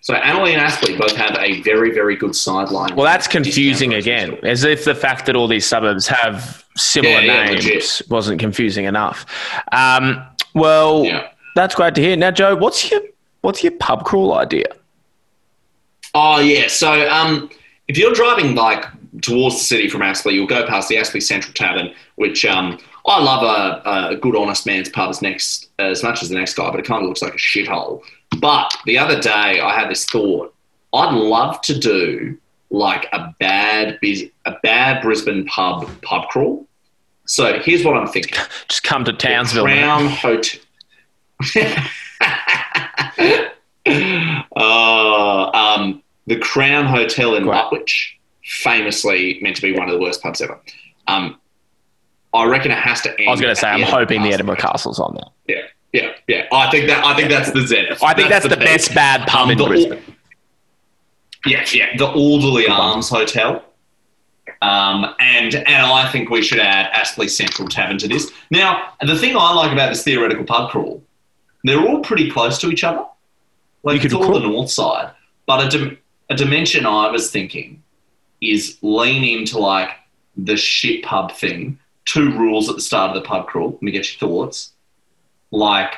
[0.00, 2.96] So Annerley and Aspley both have a very, very good sideline.
[2.96, 4.36] Well, that's confusing again.
[4.42, 9.24] As if the fact that all these suburbs have similar Yeah, names wasn't confusing enough.
[9.70, 10.20] Um,
[10.54, 11.28] well, Yeah.
[11.54, 12.16] that's great to hear.
[12.16, 13.00] Now, Joe, what's your
[13.42, 14.66] what's your pub crawl idea?
[16.14, 16.66] Oh yeah.
[16.66, 17.48] So um,
[17.86, 18.84] if you're driving like
[19.22, 23.22] towards the city from Aspley, you'll go past the Aspley Central Tavern, which um, I
[23.22, 26.70] love a, a good honest man's pub as next as much as the next guy,
[26.70, 28.02] but it kind of looks like a shithole.
[28.38, 30.54] But the other day I had this thought:
[30.92, 32.38] I'd love to do
[32.70, 36.66] like a bad a bad Brisbane pub pub crawl.
[37.26, 38.38] So here's what I'm thinking.
[38.68, 39.64] Just come to Townsville.
[39.64, 40.16] man.
[40.18, 40.60] Crown Hotel.
[44.56, 47.54] uh, um, the Crown Hotel in Great.
[47.56, 48.12] Lutwyche,
[48.44, 50.58] famously meant to be one of the worst pubs ever.
[51.08, 51.38] Um,
[52.34, 53.28] I reckon it has to end.
[53.28, 55.58] I was going to say, I'm the hoping the Edinburgh Castle's on there.
[55.92, 56.46] Yeah, yeah, yeah.
[56.52, 57.04] I think that.
[57.04, 58.02] I think that's the zenith.
[58.02, 58.64] I think that's, the, peak.
[58.64, 60.02] best bad pub Um, in the- Brisbane.
[61.44, 63.64] Yeah, yeah, the Alderley Arms Hotel.
[64.60, 68.30] Um, and and I think we should add Aspley Central Tavern to this.
[68.50, 71.02] Now, the thing I like about this theoretical pub crawl,
[71.64, 73.04] they're all pretty close to each other.
[73.82, 75.10] Like You it's all crawl- the north side,
[75.46, 75.98] but a, dim-
[76.30, 77.82] a dimension I was thinking
[78.42, 79.90] is lean into like
[80.36, 81.78] the shit pub thing.
[82.04, 83.70] Two rules at the start of the pub crawl.
[83.70, 84.72] Let me get your thoughts.
[85.52, 85.94] Like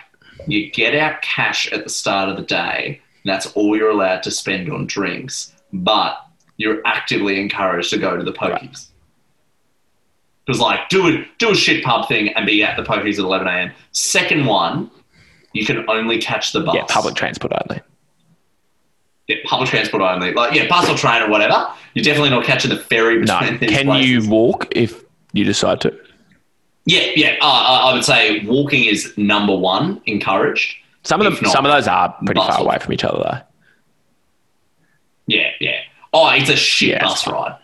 [0.47, 3.01] you get out cash at the start of the day.
[3.25, 6.19] And that's all you're allowed to spend on drinks, but
[6.59, 8.89] you're actively encouraged to go to the pokies.
[10.45, 13.21] Because like do a do a shit pub thing and be at the pokies at
[13.21, 13.73] 11 a.m.
[13.93, 14.91] Second one,
[15.55, 16.75] you can only catch the bus.
[16.75, 17.81] Yeah, public transport only.
[19.29, 20.33] Yeah, public transport only.
[20.35, 21.67] Like yeah, bus or train or whatever.
[21.95, 23.39] You're definitely not catching the ferry No.
[23.41, 24.11] between these Can places.
[24.11, 25.03] you walk if
[25.33, 25.99] you decide to?
[26.85, 27.37] Yeah, yeah.
[27.41, 30.77] Uh, I I would say walking is number one, encouraged.
[31.05, 33.39] Some of them, some of those are pretty far away from each other, though.
[35.27, 35.81] Yeah, yeah.
[36.13, 37.59] Oh, it's a shit Yeah, bus ride.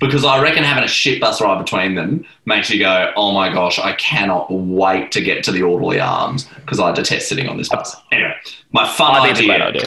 [0.00, 3.52] Because I reckon having a shit bus ride between them makes you go, oh my
[3.52, 7.58] gosh, I cannot wait to get to the Alderley Arms because I detest sitting on
[7.58, 7.94] this bus.
[8.10, 8.34] Anyway,
[8.72, 9.66] my fun I think it's a idea.
[9.82, 9.86] idea.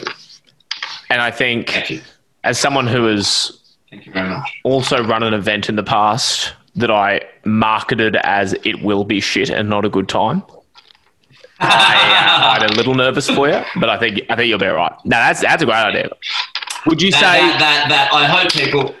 [1.10, 2.02] And I think,
[2.44, 3.58] as someone who has
[3.90, 4.60] Thank you very much.
[4.64, 9.50] also run an event in the past that I marketed as it will be shit
[9.50, 10.42] and not a good time.
[11.60, 14.66] I, uh, I'm a little nervous for you, but I think I think you'll be
[14.66, 14.92] all right.
[15.04, 16.08] No, that's that's a great idea.
[16.86, 17.40] Would you That, say?
[17.40, 18.94] that, that, that, I hope people,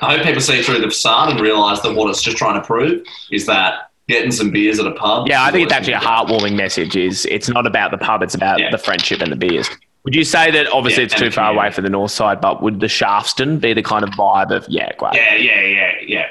[0.00, 2.66] I hope people see through the facade and realise that what it's just trying to
[2.66, 5.28] prove is that getting some beers at a pub.
[5.28, 6.96] yeah, I think it's actually a heartwarming message.
[6.96, 8.70] Is it's not about the pub; it's about Yeah.
[8.70, 9.68] the friendship and the beers.
[10.08, 12.62] Would you say that obviously Yeah, it's too far away for the north side, but
[12.62, 15.12] would the Shafston be the kind of vibe of yeah, great?
[15.16, 16.26] Yeah, yeah, yeah, yeah.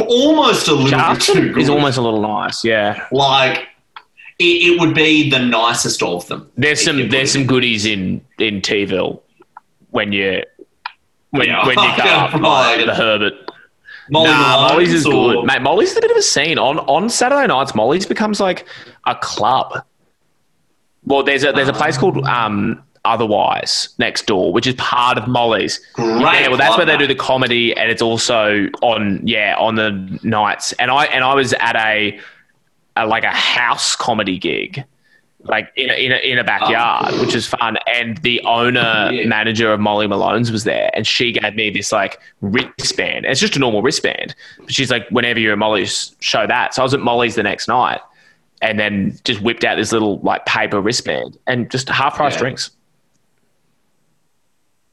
[0.00, 1.62] Almost a little bit too good.
[1.62, 2.64] is almost a little nice.
[2.64, 3.68] Yeah, like
[4.40, 6.50] it, it would be the nicest of them.
[6.56, 9.22] there's some there's some goodies in in T-ville
[9.90, 10.42] when you
[11.30, 11.64] when Yeah.
[11.64, 12.76] when you go Yeah, up right.
[12.78, 13.34] like the Herbert.
[14.10, 15.62] Molly nah, Molly's is or- good, mate.
[15.62, 17.76] Molly's a bit of a scene on on Saturday nights.
[17.76, 18.66] Molly's becomes like
[19.06, 19.84] a club.
[21.04, 25.26] Well, there's a there's a place called um otherwise next door, which is part of
[25.28, 25.78] Molly's.
[25.92, 26.20] Great.
[26.20, 29.90] Yeah, well, that's where they do the comedy, and it's also on yeah on the
[30.22, 30.72] nights.
[30.74, 32.18] And I and I was at a,
[32.96, 34.84] a like a house comedy gig,
[35.40, 37.20] like in a, in a, in a backyard, oh.
[37.20, 37.76] which is fun.
[37.86, 39.26] And the owner Yeah.
[39.26, 43.26] manager of Molly Malone's was there, and she gave me this like wristband.
[43.26, 46.74] It's just a normal wristband, but she's like, whenever you're at Molly's, show that.
[46.74, 48.00] So I was at Molly's the next night.
[48.62, 52.38] And then just whipped out this little like paper wristband and just half price Yeah.
[52.38, 52.70] drinks.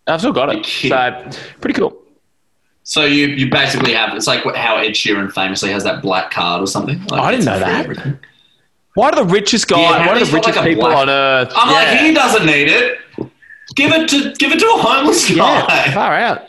[0.07, 0.65] I've still got it.
[0.65, 1.29] So
[1.61, 1.97] pretty cool.
[2.83, 6.61] So you you basically have it's like how Ed Sheeran famously has that black card
[6.63, 6.99] or something.
[7.07, 7.83] Like, I didn't know that.
[7.85, 8.17] everything.
[8.95, 9.79] Why are the richest guy?
[9.79, 11.53] Yeah, why are the richest like people black- on earth?
[11.55, 11.91] I'm yeah.
[11.91, 12.99] like he doesn't need it.
[13.75, 15.91] Give it to give it to a homeless yeah, guy.
[15.93, 16.41] far out.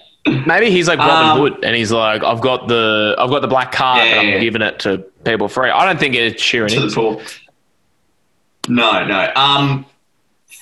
[0.47, 3.49] Maybe he's like Robin Um, Hood, and he's like, I've got the I've got the
[3.49, 4.39] black card, Yeah, and I'm yeah.
[4.41, 5.71] giving it to people free.
[5.71, 6.69] I don't think it's Sheeran.
[6.71, 7.21] to the poor.
[8.69, 9.33] No, no.
[9.37, 9.85] Um,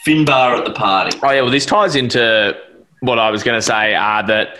[0.07, 1.18] Finbar at the party.
[1.22, 2.57] Oh yeah, well this ties into
[3.01, 3.95] what I was going to say.
[3.95, 4.59] Uh, that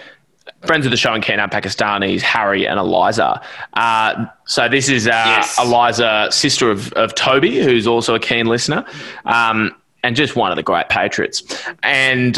[0.66, 3.41] friends of the show in Kenya, Pakistanis, Harry and Eliza.
[3.74, 5.59] Uh, so this is uh, Yes.
[5.59, 8.84] Eliza, sister of, of Toby, who's also a keen listener,
[9.24, 11.43] um, and just one of the great patriots.
[11.82, 12.36] And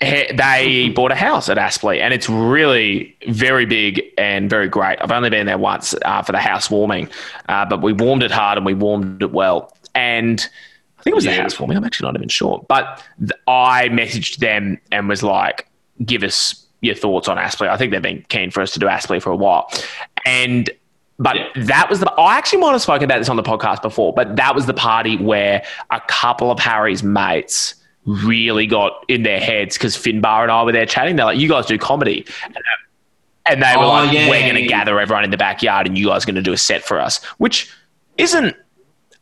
[0.00, 4.98] he- they bought a house at Aspley, and it's really very big and very great.
[5.00, 7.08] I've only been there once uh, for the house warming,
[7.48, 9.74] uh, but we warmed it hard and we warmed it well.
[9.94, 10.46] And
[11.02, 11.42] I think it was the Yeah.
[11.42, 11.76] house warming.
[11.76, 15.66] I'm actually not even sure, but th- I messaged them and was like,
[16.04, 18.86] "Give us your thoughts on Aspley." I think they've been keen for us to do
[18.86, 19.68] Aspley for a while,
[20.24, 20.70] and.
[21.18, 21.44] But Yeah.
[21.66, 22.10] that was the.
[22.12, 24.74] I actually might have spoken about this on the podcast before, but that was the
[24.74, 27.74] party where a couple of Harry's mates
[28.06, 31.14] really got in their heads because Finbar and I were there chatting.
[31.16, 32.60] They're like, "You guys do comedy," and, uh,
[33.46, 35.96] and they were Oh, like, yeah, "We're going to gather everyone in the backyard, and
[35.96, 37.70] you guys are going to do a set for us," which
[38.18, 38.56] isn't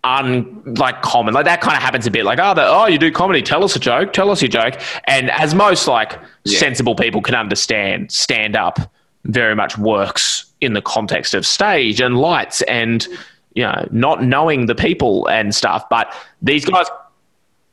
[0.05, 1.34] un like common.
[1.34, 2.24] Like that kind of happens a bit.
[2.24, 3.42] Like, oh, the, oh, you do comedy.
[3.42, 4.12] Tell us a joke.
[4.12, 4.80] Tell us your joke.
[5.05, 8.78] And as most like sensible people can understand, stand up
[9.24, 13.07] very much works in the context of stage and lights and
[13.55, 15.86] you know not knowing the people and stuff.
[15.90, 16.86] But these guys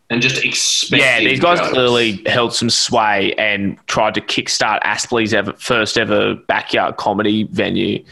[0.09, 1.01] And just expect.
[1.01, 6.35] yeah, these guys clearly held some sway and tried to kickstart Aspley's ever, first ever
[6.35, 8.03] backyard comedy venue,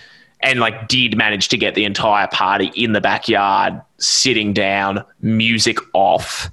[0.45, 5.77] and like did manage to get the entire party in the backyard, sitting down, music
[5.93, 6.49] off.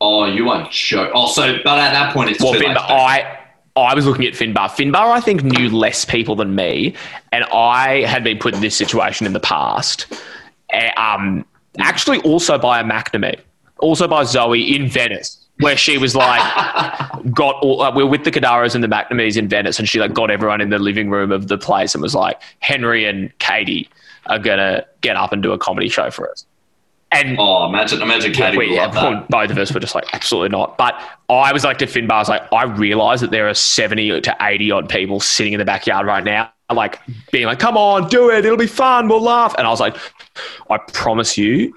[0.00, 1.10] Oh, you won't joke.
[1.14, 2.60] Oh, so but at that point it's Well, too.
[2.60, 3.38] Finbar, I
[3.76, 4.68] I was looking at Finbar.
[4.68, 6.94] Finbar, I think, knew less people than me,
[7.32, 10.06] and I had been put in this situation in the past.
[10.70, 11.44] Eh, Um,
[11.78, 13.38] actually, also by a McNamee,
[13.78, 16.40] also by Zoe in Venice, where she was like,
[17.32, 17.92] got all.
[17.94, 20.60] We were with the Kadaras and the McNamees in Venice, and she like got everyone
[20.60, 23.88] in the living room of the place and was like, Henry and Katie
[24.26, 26.44] are gonna get up and do a comedy show for us.
[27.10, 29.28] And Oh, imagine, imagine Katie we, would yeah, love that.
[29.30, 30.76] both of us were just like, absolutely not.
[30.76, 30.94] But
[31.30, 34.36] I was like to Finbar, I was like, I realize that there are 70 to
[34.42, 37.00] 80 odd people sitting in the backyard right now, like
[37.32, 38.44] being like, come on, do it.
[38.44, 39.08] It'll be fun.
[39.08, 39.54] We'll laugh.
[39.56, 39.96] And I was like,
[40.68, 41.74] I promise you,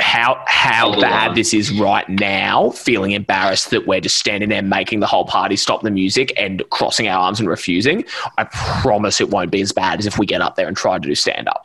[0.00, 5.00] how how bad this is right now, feeling embarrassed that we're just standing there making
[5.00, 8.04] the whole party stop the music and crossing our arms and refusing.
[8.38, 10.98] I promise it won't be as bad as if we get up there and try
[10.98, 11.64] to do stand up.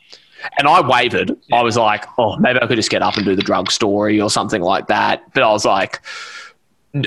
[0.59, 1.35] And I wavered.
[1.51, 4.19] I was like, oh, maybe I could just get up and do the drug story
[4.19, 5.33] or something like that.
[5.33, 6.01] But I was like,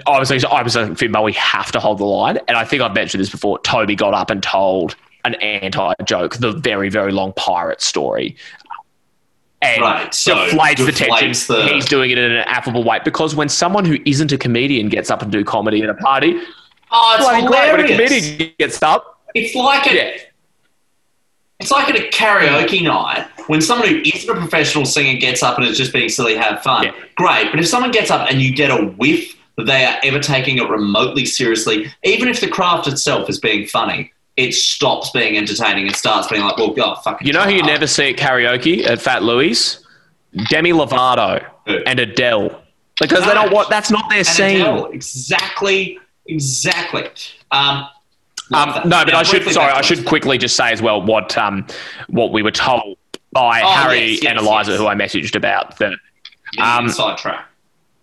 [0.06, 2.38] I was like, I was like, Finbar, we have to hold the line.
[2.48, 3.58] And I think I've mentioned this before.
[3.60, 8.36] Toby got up and told an anti joke, the very, very long pirate story.
[9.62, 11.54] And Right, so deflates the tension.
[11.54, 14.88] the- He's doing it in an affable way because when someone who isn't a comedian
[14.88, 16.40] gets up and do comedy at a party,
[16.90, 19.20] Oh, it's bloody great when a comedian gets up.
[19.34, 20.10] It's like a, Yeah.
[21.60, 25.58] it's like at a karaoke night when someone who isn't a professional singer gets up
[25.58, 26.84] and is just being silly, have fun.
[26.84, 26.92] Yeah.
[27.16, 30.18] Great, but if someone gets up and you get a whiff that they are ever
[30.20, 35.36] taking it remotely seriously, even if the craft itself is being funny, it stops being
[35.36, 37.26] entertaining and starts being like, well, God, fucking.
[37.26, 39.84] You know who you never see at karaoke at Fat Louis?
[40.48, 41.78] Demi Lovato Who?
[41.86, 42.62] and Adele.
[43.00, 44.60] Because they don't want that's not their scene.
[44.60, 47.08] Adele, exactly, exactly.
[47.50, 47.88] Um,
[48.52, 51.66] Um, no, but I should sorry, I should quickly just say as well what um
[52.08, 52.98] what we were told
[53.32, 54.80] by Oh, Harry yes, yes, and Eliza, yes.
[54.80, 55.96] who I messaged about the
[56.60, 57.46] um, Inside track.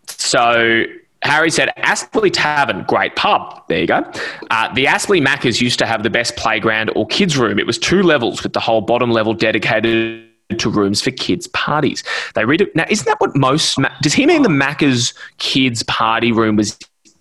[0.08, 0.84] So
[1.24, 3.64] Harry said, Aspley Tavern, great pub.
[3.68, 4.10] There you go.
[4.52, 7.60] Uh, the Aspley Maccas used to have the best playground or kids' room.
[7.60, 10.26] It was two levels with the whole bottom level dedicated
[10.58, 12.04] to rooms for kids' parties.
[12.36, 12.76] They read it.
[12.76, 13.80] Now, isn't that what most.
[14.02, 16.78] Does he mean the Macca's kids' party room was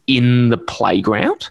[0.06, 1.50] in the playground?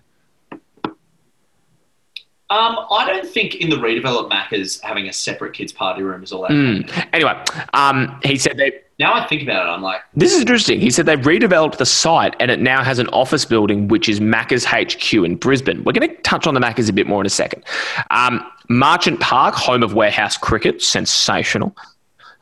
[2.51, 6.31] Um, I don't think in the redeveloped Macca's having a separate kids party room is
[6.31, 6.51] all that.
[6.51, 7.07] Mm.
[7.11, 7.43] Anyway,
[7.73, 8.81] um, he said they.
[8.99, 10.79] Now I think about it, I'm like, This is interesting.
[10.79, 14.19] He said they've redeveloped the site and it now has an office building, which is
[14.19, 15.83] Macca's HQ in Brisbane.
[15.83, 17.65] We're going to touch on the Macca's a bit more in a second.
[18.11, 21.75] Um, Marchant Park, home of warehouse cricket, sensational.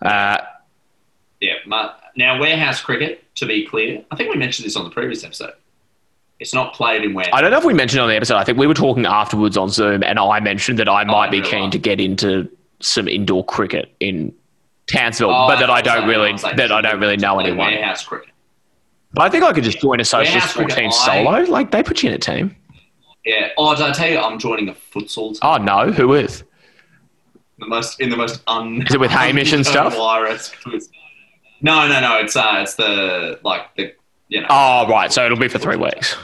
[0.03, 0.37] Uh,
[1.39, 1.53] yeah.
[2.15, 5.53] Now warehouse cricket, to be clear, I think we mentioned this on the previous episode.
[6.39, 7.33] It's not played in warehouse.
[7.33, 8.35] I don't know if we mentioned it on the episode.
[8.37, 11.39] I think we were talking afterwards on Zoom, and I mentioned that I might be
[11.39, 12.49] really keen to get into
[12.81, 14.33] some indoor cricket in
[14.91, 17.71] Townsville, Oh, but that I was don't really saying that I don't really know anyone.
[17.71, 18.29] Warehouse cricket.
[19.13, 21.39] But I think I could just join a social cricket, team I- solo.
[21.49, 22.55] Like they put you in a team.
[23.23, 23.49] Yeah.
[23.57, 25.39] Oh, did I tell you I'm joining a futsal team?
[25.43, 26.43] Oh no, who with?
[27.59, 28.81] the most in the most un.
[28.85, 29.93] Is it with Hamish and stuff?
[31.61, 32.17] No, no, no.
[32.19, 33.93] It's uh, it's the like the
[34.33, 34.47] you know.
[34.49, 36.17] Oh right, so it'll be for three weeks.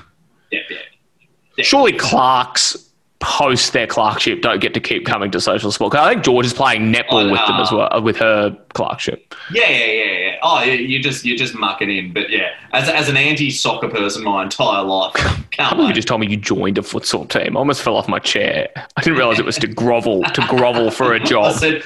[0.52, 1.64] Yeah, yeah.
[1.64, 2.86] Surely Clark's
[3.20, 5.94] post their clerkship don't get to keep coming to social sport.
[5.94, 9.36] I think George is playing netball Oh, with them as well, uh, with her clerkship.
[9.52, 10.36] Yeah, yeah, yeah, yeah.
[10.42, 14.24] Oh, you- you just you're just mucking in, but yeah, as as an anti-soccer person,
[14.24, 15.14] my entire life,
[15.52, 17.58] come You just told me you joined a futsal team.
[17.58, 18.70] I almost fell off my chair.
[18.96, 21.56] I didn't realize it was to grovel to grovel for a job.
[21.56, 21.84] said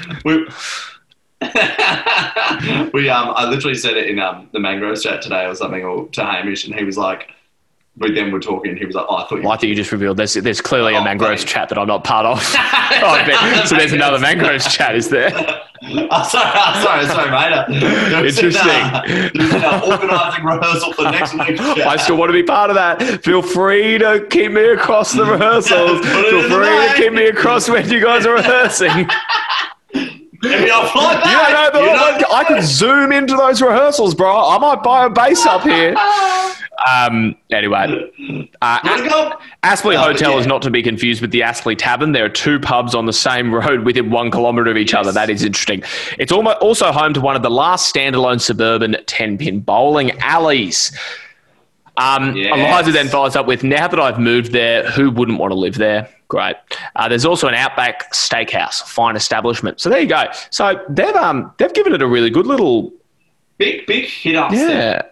[2.93, 3.09] we.
[3.09, 6.25] um, I literally said it in um the mangrove chat today or something, or to
[6.25, 7.29] Hamish, and he was like,
[7.97, 9.41] we then were talking, he was like, oh, I thought you.
[9.43, 11.51] Well, I think you just revealed there's there's clearly a Oh, mangroves thanks.
[11.53, 12.39] chat that I'm not part of.
[13.05, 15.31] Oh, so there's another mangroves chat, is there?
[15.33, 17.79] Oh, sorry, oh, sorry, sorry, mate.
[18.09, 21.33] There was an, uh, there was an, uh, organising rehearsal for next.
[21.35, 23.23] I still want to be part of that.
[23.23, 25.99] Feel free to keep me across the rehearsals.
[26.05, 29.09] Feel free to keep me across when you guys are rehearsing.
[30.43, 31.73] Fly You back.
[31.73, 34.35] know, You don't I could zoom into those rehearsals, bro.
[34.49, 35.95] I might buy a base up here.
[36.89, 37.35] Um.
[37.51, 38.11] Anyway,
[38.61, 39.33] uh, go?
[39.63, 40.39] Aspley Hotel yeah.
[40.39, 42.11] is not to be confused with the Aspley Tavern.
[42.11, 45.11] There are two pubs on the same road within one kilometre of each other.
[45.11, 45.83] That is interesting.
[46.19, 50.91] It's also home to one of the last standalone suburban 10 pin bowling alleys.
[51.97, 52.51] Um, Yes.
[52.55, 55.75] Eliza then follows up with Now that I've moved there, who wouldn't want to live
[55.75, 56.09] there?
[56.27, 56.55] Great.
[56.95, 59.79] Uh, there's also an Outback Steakhouse, fine establishment.
[59.79, 60.25] So there you go.
[60.49, 62.91] So they've um they've given it a really good little
[63.57, 65.11] Big, big hit ups there.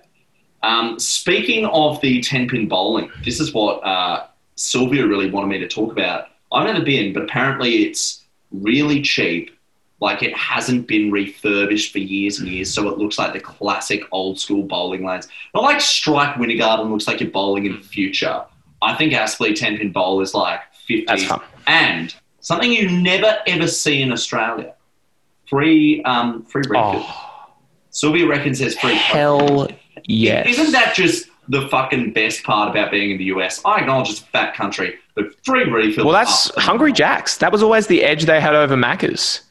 [0.63, 4.25] Um, speaking of the 10 pin bowling, this is what uh,
[4.55, 6.25] Sylvia really wanted me to talk about.
[6.51, 9.51] I've never been, but apparently it's really cheap.
[10.01, 14.03] Like it hasn't been refurbished for years and years, so it looks like the classic
[14.11, 15.27] old school bowling lanes.
[15.53, 18.43] Not like Strike Winter Garden looks like you're bowling in the future.
[18.81, 21.05] I think Aspley 10 pin bowl is like 50.
[21.05, 21.41] That's fun.
[21.67, 24.73] And something you never ever see in Australia
[25.47, 27.05] free, um, free refills.
[27.91, 28.95] Sylvia reckons there's free.
[28.95, 29.67] Hell
[30.05, 30.47] yes.
[30.47, 33.61] Isn't that just the fucking best part about being in the US?
[33.65, 36.05] I acknowledge it's a fat country, but free refills.
[36.05, 37.37] Well, that's Hungry Jacks.
[37.37, 39.41] That was always the edge they had over Macca's.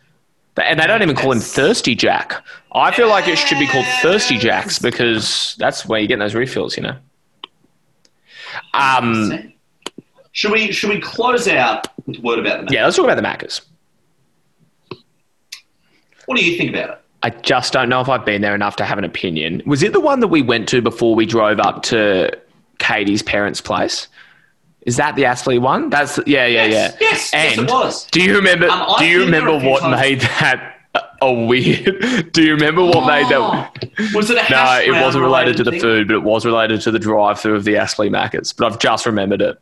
[0.57, 2.35] And they don't even call him Thirsty Jack.
[2.73, 6.35] I feel like it should be called Thirsty Jacks because that's where you get those
[6.35, 6.97] refills, you know.
[8.75, 9.53] Um,
[10.33, 13.17] Should we should we close out with a word about the yeah, let's talk about
[13.17, 13.63] the Macca's.
[16.27, 17.01] What do you think about it?
[17.23, 19.63] I just don't know if I've been there enough to have an opinion.
[19.67, 22.31] Was it the one that we went to before we drove up to
[22.79, 24.09] Katie's parents' place?
[24.83, 25.91] Is that the Aspley one?
[25.91, 26.97] That's yeah, yeah, Yes, yeah.
[27.01, 28.07] yes, yes, and it was.
[28.07, 28.69] Do you remember?
[28.69, 30.01] Um, do you been there a remember what times.
[30.01, 30.77] made that
[31.21, 32.33] a, weird?
[32.33, 33.87] Do you remember what made that?
[33.99, 35.81] Oh, was it a No, it wasn't related to the thing?
[35.81, 38.57] food, but it was related to the drive-through of the Aspley Maccas.
[38.57, 39.59] But I've just remembered it.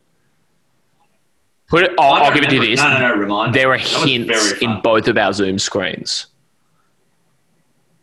[1.67, 1.91] Put it.
[1.99, 2.81] I'll, I I'll give it to you this.
[2.81, 3.15] No, no, no.
[3.17, 3.55] Remind.
[3.55, 6.27] There are hints in both of our Zoom screens.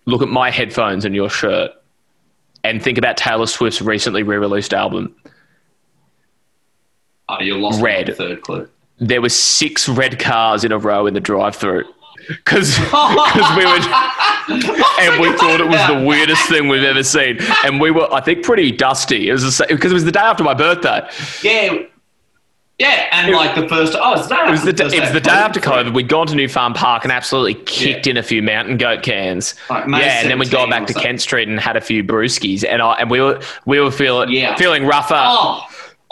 [0.05, 1.71] Look at my headphones and your shirt,
[2.63, 5.15] and think about Taylor Swift's recently re-released album.
[7.29, 8.07] Oh, you lost Red.
[8.07, 8.69] the third clue.
[8.99, 11.83] There were six red cars in a row in the drive-through.
[12.27, 13.79] Because we were,
[14.99, 18.19] and we thought it was the weirdest thing we've ever seen, and we were, I
[18.21, 19.29] think, pretty dusty.
[19.29, 21.07] It was because it was the day after my birthday.
[21.43, 21.83] Yeah,
[22.79, 23.95] yeah, and like the first.
[23.99, 25.93] Oh, it's the day It was the, first it was the day after COVID.
[25.93, 28.11] We'd gone to New Farm Park and absolutely kicked Yeah.
[28.11, 29.53] in a few mountain goat cans.
[29.69, 30.93] Like yeah, and then we'd gone back to.
[30.95, 34.31] Kent Street and had a few brewskis, and I, and we were we were feeling
[34.31, 34.55] Yeah.
[34.55, 35.15] feeling rougher.
[35.17, 35.63] Oh,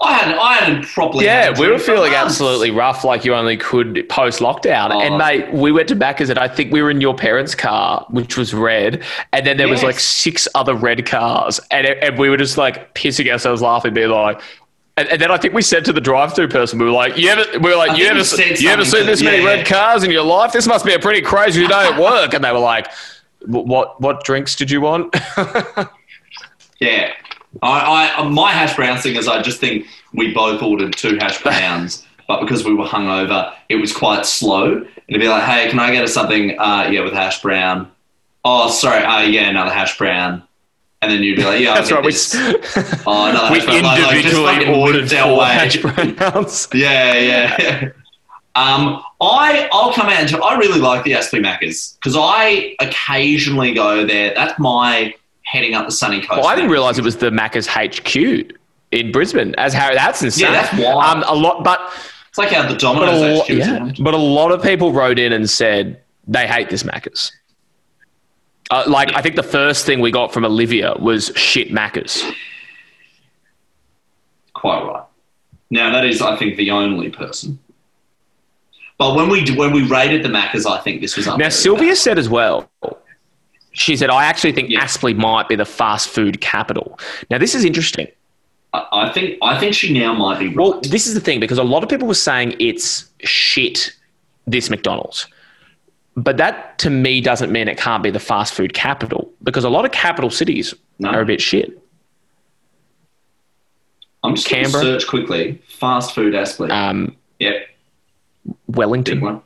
[0.01, 0.39] I hadn't.
[0.39, 1.25] I hadn't properly.
[1.25, 2.33] Yeah, had we were feeling months.
[2.33, 4.89] absolutely rough, like you only could post lockdown.
[4.91, 4.99] Oh.
[4.99, 8.05] And mate, we went to Macca's, and I think we were in your parents' car,
[8.09, 12.29] which was red, and then there was like six other red cars, and and we
[12.29, 14.41] were just like pissing ourselves laughing, being like.
[14.95, 17.29] And, and then I think we said to the drive-through person, we were like, "You
[17.29, 18.19] ever?" We were like, I "You ever?
[18.19, 20.51] You ever seen this many yeah, red cars in your life?
[20.51, 22.91] This must be a pretty crazy day at work." And they were like,
[23.45, 23.99] "What?
[24.01, 25.15] What drinks did you want?"
[26.79, 27.13] Yeah,
[27.62, 31.41] I, I my hash brown thing is I just think we both ordered two hash
[31.43, 34.74] browns but because we were hungover, it was quite slow.
[34.78, 36.58] And it'd be like, hey, can I get us something?
[36.60, 37.91] Uh, yeah, with hash brown.
[38.45, 39.04] Oh, sorry.
[39.04, 40.43] Uh, yeah, another hash brown.
[41.01, 42.06] And then you'd be like, yeah, That's get right.
[42.06, 42.34] We, this.
[43.06, 43.84] Oh, another we hash brown.
[43.84, 45.45] Like- like, individually ordered our four way.
[45.47, 46.68] hash browns.
[46.74, 47.14] Yeah,
[47.60, 47.89] yeah.
[48.56, 52.76] um, I I'll come out and tell, I really like the Aspley Maccas because I
[52.80, 54.34] occasionally go there.
[54.34, 55.14] That's my
[55.54, 56.32] heading up the sunny coast.
[56.41, 58.58] Well, I didn't realise it was the Macca's HQ
[58.91, 59.54] in Brisbane.
[59.58, 60.51] As Harry, that's insane.
[60.51, 61.04] Yeah, that's wild.
[61.04, 61.80] Um, a lot, but
[62.30, 64.91] It's like how the but a, Domino's lot, HQ yeah, but a lot of people
[64.91, 67.32] wrote in and said they hate this Macca's.
[68.72, 72.24] Uh, like I think the first thing we got from Olivia was shit Macca's.
[74.54, 75.04] Quite right.
[75.70, 77.60] Now that is, I think, the only person.
[78.97, 81.38] But when we when we rated the Maccas, I think this was up.
[81.38, 81.49] Now.
[81.49, 82.70] Sylvia said as well.
[83.74, 84.84] She said, "I actually think Yeah.
[84.84, 86.99] Aspley might be the fast food capital."
[87.30, 88.07] Now this is interesting.
[88.74, 90.55] I, I think I think she now might be right.
[90.57, 93.91] Well, this is the thing because a lot of people were saying it's shit.
[94.45, 95.28] This McDonald's.
[96.15, 99.69] But that to me doesn't mean it can't be the fast food capital because a
[99.69, 101.09] lot of capital cities No.
[101.09, 101.80] are a bit shit.
[104.24, 105.61] I'm just going to search quickly.
[105.67, 106.69] Fast food Aspley.
[106.71, 107.67] Um, yep,
[108.67, 109.19] Wellington.
[109.21, 109.41] one.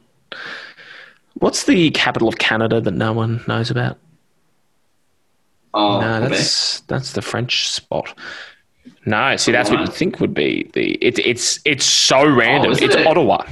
[1.35, 3.97] What's the capital of Canada that no one knows about?
[5.73, 6.29] Oh, no, Quebec.
[6.29, 8.17] that's that's the French spot.
[9.05, 10.93] No, see, that's what you think would be the.
[11.01, 12.71] It's it's it's so oh, random.
[12.71, 13.07] Oh, it's it?
[13.07, 13.45] Ottawa.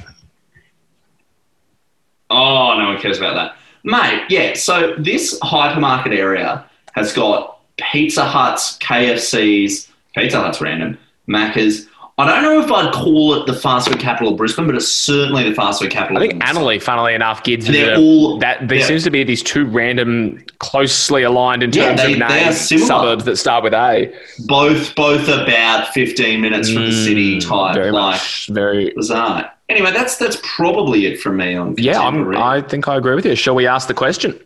[2.30, 3.56] Oh, no one cares about that.
[3.84, 10.98] Mate, yeah, so this hypermarket area has got Pizza Huts, KFCs, Pizza Hut's random,
[11.28, 11.88] Macca's.
[12.18, 14.88] I don't know if I'd call it the fast food capital of Brisbane, but it's
[14.88, 16.42] certainly the fast food capital I think.
[16.42, 18.70] Annerley, funnily enough, gives They're the- all- that.
[18.70, 18.86] There yeah.
[18.86, 23.26] seems to be these two random, closely aligned in Yeah, terms they- of names, suburbs
[23.26, 24.14] that start with A.
[24.46, 27.52] Both both about 15 minutes from the city type.
[27.52, 28.94] Mm, Very like, much, very.
[28.96, 29.52] bizarre.
[29.68, 32.34] Anyway, that's that's probably it from me on Yeah, I'm.
[32.38, 33.36] I think I agree with you.
[33.36, 34.40] Shall we ask the question?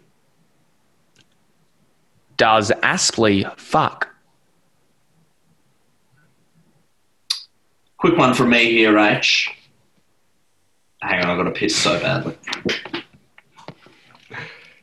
[2.38, 4.09] Does Aspley fuck?
[7.99, 9.17] Quick one from me here, eh?
[9.17, 9.51] H.
[11.01, 12.37] Hang on, I've got to piss so badly.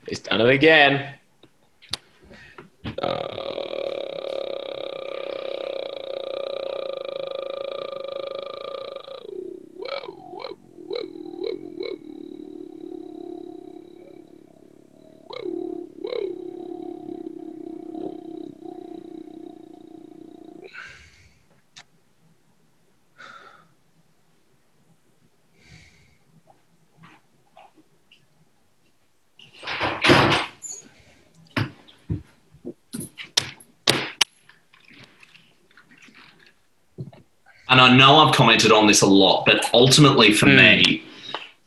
[0.07, 1.15] He's done it again.
[3.01, 3.66] Uh,
[37.79, 40.57] and I know I've commented on this a lot, but ultimately for hmm.
[40.57, 41.05] me,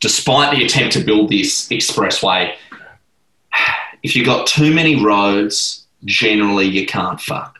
[0.00, 2.54] despite the attempt to build this expressway,
[4.02, 7.58] if you've got too many roads, generally you can't fuck.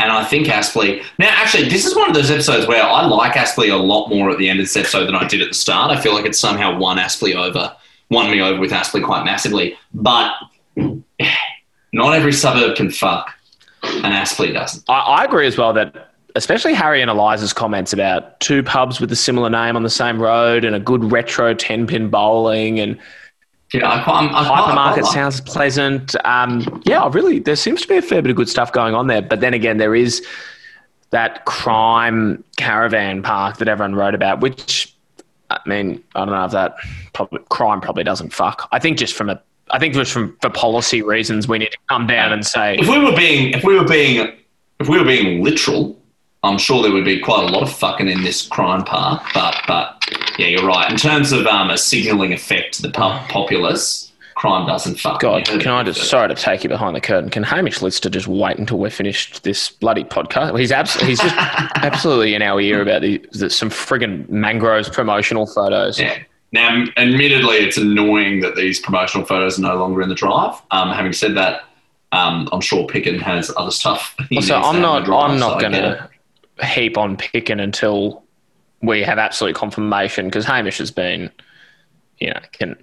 [0.00, 1.04] And I think Aspley.
[1.18, 4.30] Now, actually, this is one of those episodes where I like Aspley a lot more
[4.30, 5.96] at the end of this episode than I did at the start.
[5.96, 7.76] I feel like it's somehow won Aspley over,
[8.08, 9.76] won me over with Aspley quite massively.
[9.92, 10.32] But
[11.92, 13.32] not every suburb can fuck,
[13.82, 14.82] and Aspley doesn't.
[14.88, 19.10] I, I agree as well that, especially Harry and Eliza's comments about two pubs with
[19.12, 22.98] a similar name on the same road and a good retro 10 pin bowling and
[23.72, 26.14] Yeah, I quite, I quite, I hypermarket sounds pleasant.
[26.24, 29.06] Um, yeah, really, there seems to be a fair bit of good stuff going on
[29.06, 29.22] there.
[29.22, 30.24] But then again, there is
[31.10, 34.94] that crime caravan park that everyone wrote about, which
[35.50, 36.76] I mean, I don't know if that
[37.12, 38.68] probably, crime probably doesn't fuck.
[38.72, 41.78] I think just from a, I think just from for policy reasons, we need to
[41.88, 44.32] come down and say, if we were being if we were being
[44.78, 45.99] if we were being literal,
[46.42, 49.22] I'm sure there would be quite a lot of fucking in this crime park.
[49.34, 50.04] But but
[50.38, 50.90] yeah, you're right.
[50.90, 55.20] In terms of um, a signalling effect to the populace, crime doesn't fuck.
[55.20, 57.28] God, can I just sorry to take you behind the curtain?
[57.28, 60.58] Can Hamish Lister just wait until we're finished this bloody podcast?
[60.58, 61.34] He's abs- he's just
[61.76, 66.00] absolutely in our ear about the, the some friggin' mangroves promotional photos.
[66.00, 66.22] Yeah.
[66.52, 70.60] Now, admittedly, it's annoying that these promotional photos are no longer in the drive.
[70.72, 71.64] Um, having said that,
[72.12, 74.16] um, I'm sure Picken has other stuff.
[74.28, 76.09] he needs so I'm not drive, I'm not going to
[76.64, 78.22] heap on picking until
[78.82, 81.30] we have absolute confirmation because Hamish has been,
[82.18, 82.76] you know, can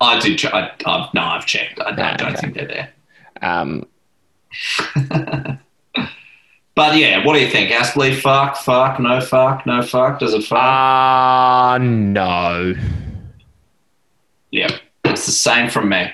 [0.00, 0.38] I did.
[0.38, 1.80] Ch- I, I've, no, I've checked.
[1.80, 2.40] I, I Ah, don't okay.
[2.40, 2.92] think they're there.
[3.42, 3.86] um,
[6.74, 7.70] But yeah, what do you think?
[7.70, 10.18] Aspley, fuck, fuck, no fuck, no fuck.
[10.18, 10.58] Does it fuck?
[10.58, 12.74] uh no.
[14.50, 14.68] yeah,
[15.04, 16.12] it's the same from me.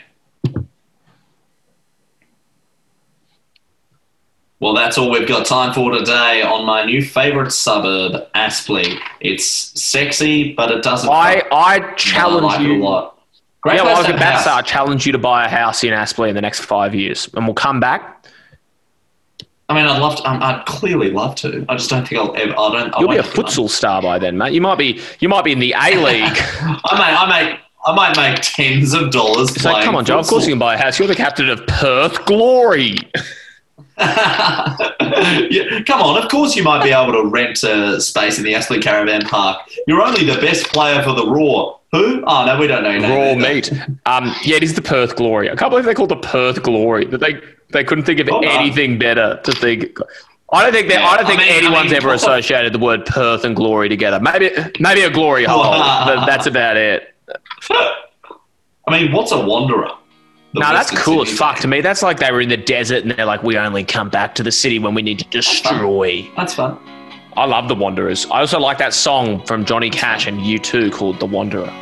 [4.62, 8.96] Well, that's all we've got time for today on my new favourite suburb, Aspley.
[9.18, 11.10] It's sexy, but it doesn't.
[11.10, 12.78] I, I I challenge like it a you.
[12.80, 13.18] lot.
[13.62, 15.46] Great Yeah, well, I was to about to say, a I challenge you to buy
[15.46, 18.24] a house in Aspley in the next five years, and we'll come back.
[19.68, 20.30] I mean, I'd love to.
[20.30, 21.66] Um, I'd clearly love to.
[21.68, 22.52] I just don't think I'll ever.
[22.56, 22.94] I don't.
[23.00, 24.52] You'll be a futsal star by then, mate.
[24.52, 25.00] You might be.
[25.18, 26.22] You might be in the A League.
[26.22, 27.14] I might.
[27.18, 27.58] I might.
[27.84, 29.60] I might make tens of dollars.
[29.60, 30.20] So playing come on, Joe.
[30.20, 31.00] Of course you can buy a house.
[31.00, 32.98] You're the captain of Perth Glory.
[33.98, 38.52] yeah, come on, of course you might be able to rent a space in the
[38.54, 39.58] Aspley Caravan Park.
[39.86, 41.78] You're only the best player for the Raw.
[41.92, 42.24] Who?
[42.26, 42.98] Oh no, we don't know.
[43.08, 43.70] Raw meat.
[44.06, 45.50] Um, yeah, it is the Perth Glory.
[45.50, 47.04] I can't believe they called the Perth Glory.
[47.06, 47.40] That they
[47.70, 48.48] they couldn't think of Oh, no.
[48.50, 49.98] anything better to think.
[50.52, 51.00] I don't think that.
[51.00, 53.54] Yeah, I don't I think mean- I anyone's mean, ever associated the word Perth and
[53.54, 54.20] glory together.
[54.20, 54.50] Maybe
[54.80, 57.14] maybe a glory hole, but that's about it.
[57.70, 59.90] I mean, what's a wanderer?
[60.54, 61.80] No, that's cool as fuck to me.
[61.80, 64.42] That's like they were in the desert and they're like, we only come back to
[64.42, 66.30] the city when we need to destroy.
[66.36, 66.78] That's fun.
[67.34, 68.26] I love The Wanderers.
[68.26, 71.72] I also like that song from Johnny Cash and U2 called The Wanderer.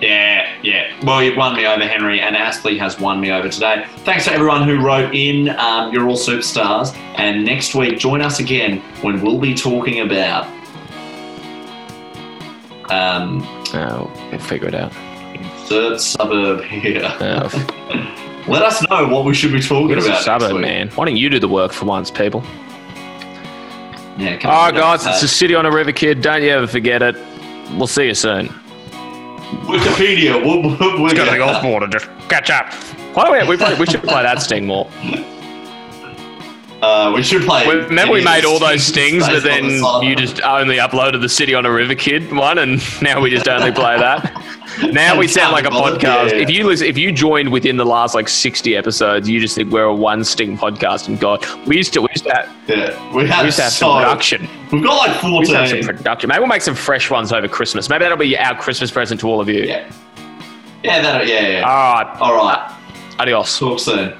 [0.00, 0.90] Yeah, yeah.
[1.04, 3.84] Well, you've won me over, Henry, and Aspley has won me over today.
[3.98, 5.50] Thanks to everyone who wrote in.
[5.50, 6.94] Um, you're all superstars.
[7.16, 10.46] And next week, join us again when we'll be talking about.
[12.90, 13.42] Um,
[13.74, 14.92] Oh, we'll figure it out.
[15.66, 17.02] Third suburb here.
[18.46, 20.14] Let us know what we should be talking It's a about.
[20.16, 20.62] next suburb, week.
[20.62, 20.88] man.
[20.90, 22.42] Why don't you do the work for once, people?
[24.18, 26.20] Yeah, come All on, right, guys, it's a city on a river, kid.
[26.20, 27.16] Don't you ever forget it.
[27.72, 28.48] We'll see you soon.
[29.66, 30.44] Wikipedia.
[30.44, 32.72] We'll, we'll, we'll Go to the golf board and just catch up.
[33.14, 33.48] Why don't we?
[33.48, 34.88] We, play, we should play that sting more.
[36.84, 37.66] Uh, we should play.
[37.66, 41.54] Remember, we made all those stings but then the you just only uploaded the City
[41.54, 44.32] on a River Kid one, and now we just only play that.
[44.92, 46.00] Now we sound like a bothered.
[46.00, 46.30] podcast.
[46.30, 46.42] Yeah, yeah.
[46.42, 49.72] If you listen, if you joined within the last like sixty episodes, you just think
[49.72, 51.08] we're a one sting podcast.
[51.08, 53.72] And God, we used to we used to have, Yeah, we we used to have
[53.72, 54.48] so, some production.
[54.72, 55.54] We've got like fourteen.
[55.54, 56.28] We have some production.
[56.28, 57.88] Maybe we'll make some fresh ones over Christmas.
[57.88, 59.62] Maybe that'll be our Christmas present to all of you.
[59.62, 59.90] Yeah.
[60.82, 61.60] Yeah, that, yeah, yeah.
[61.62, 62.20] All right.
[62.20, 63.16] All right.
[63.18, 63.58] Adios.
[63.58, 64.14] Talk soon.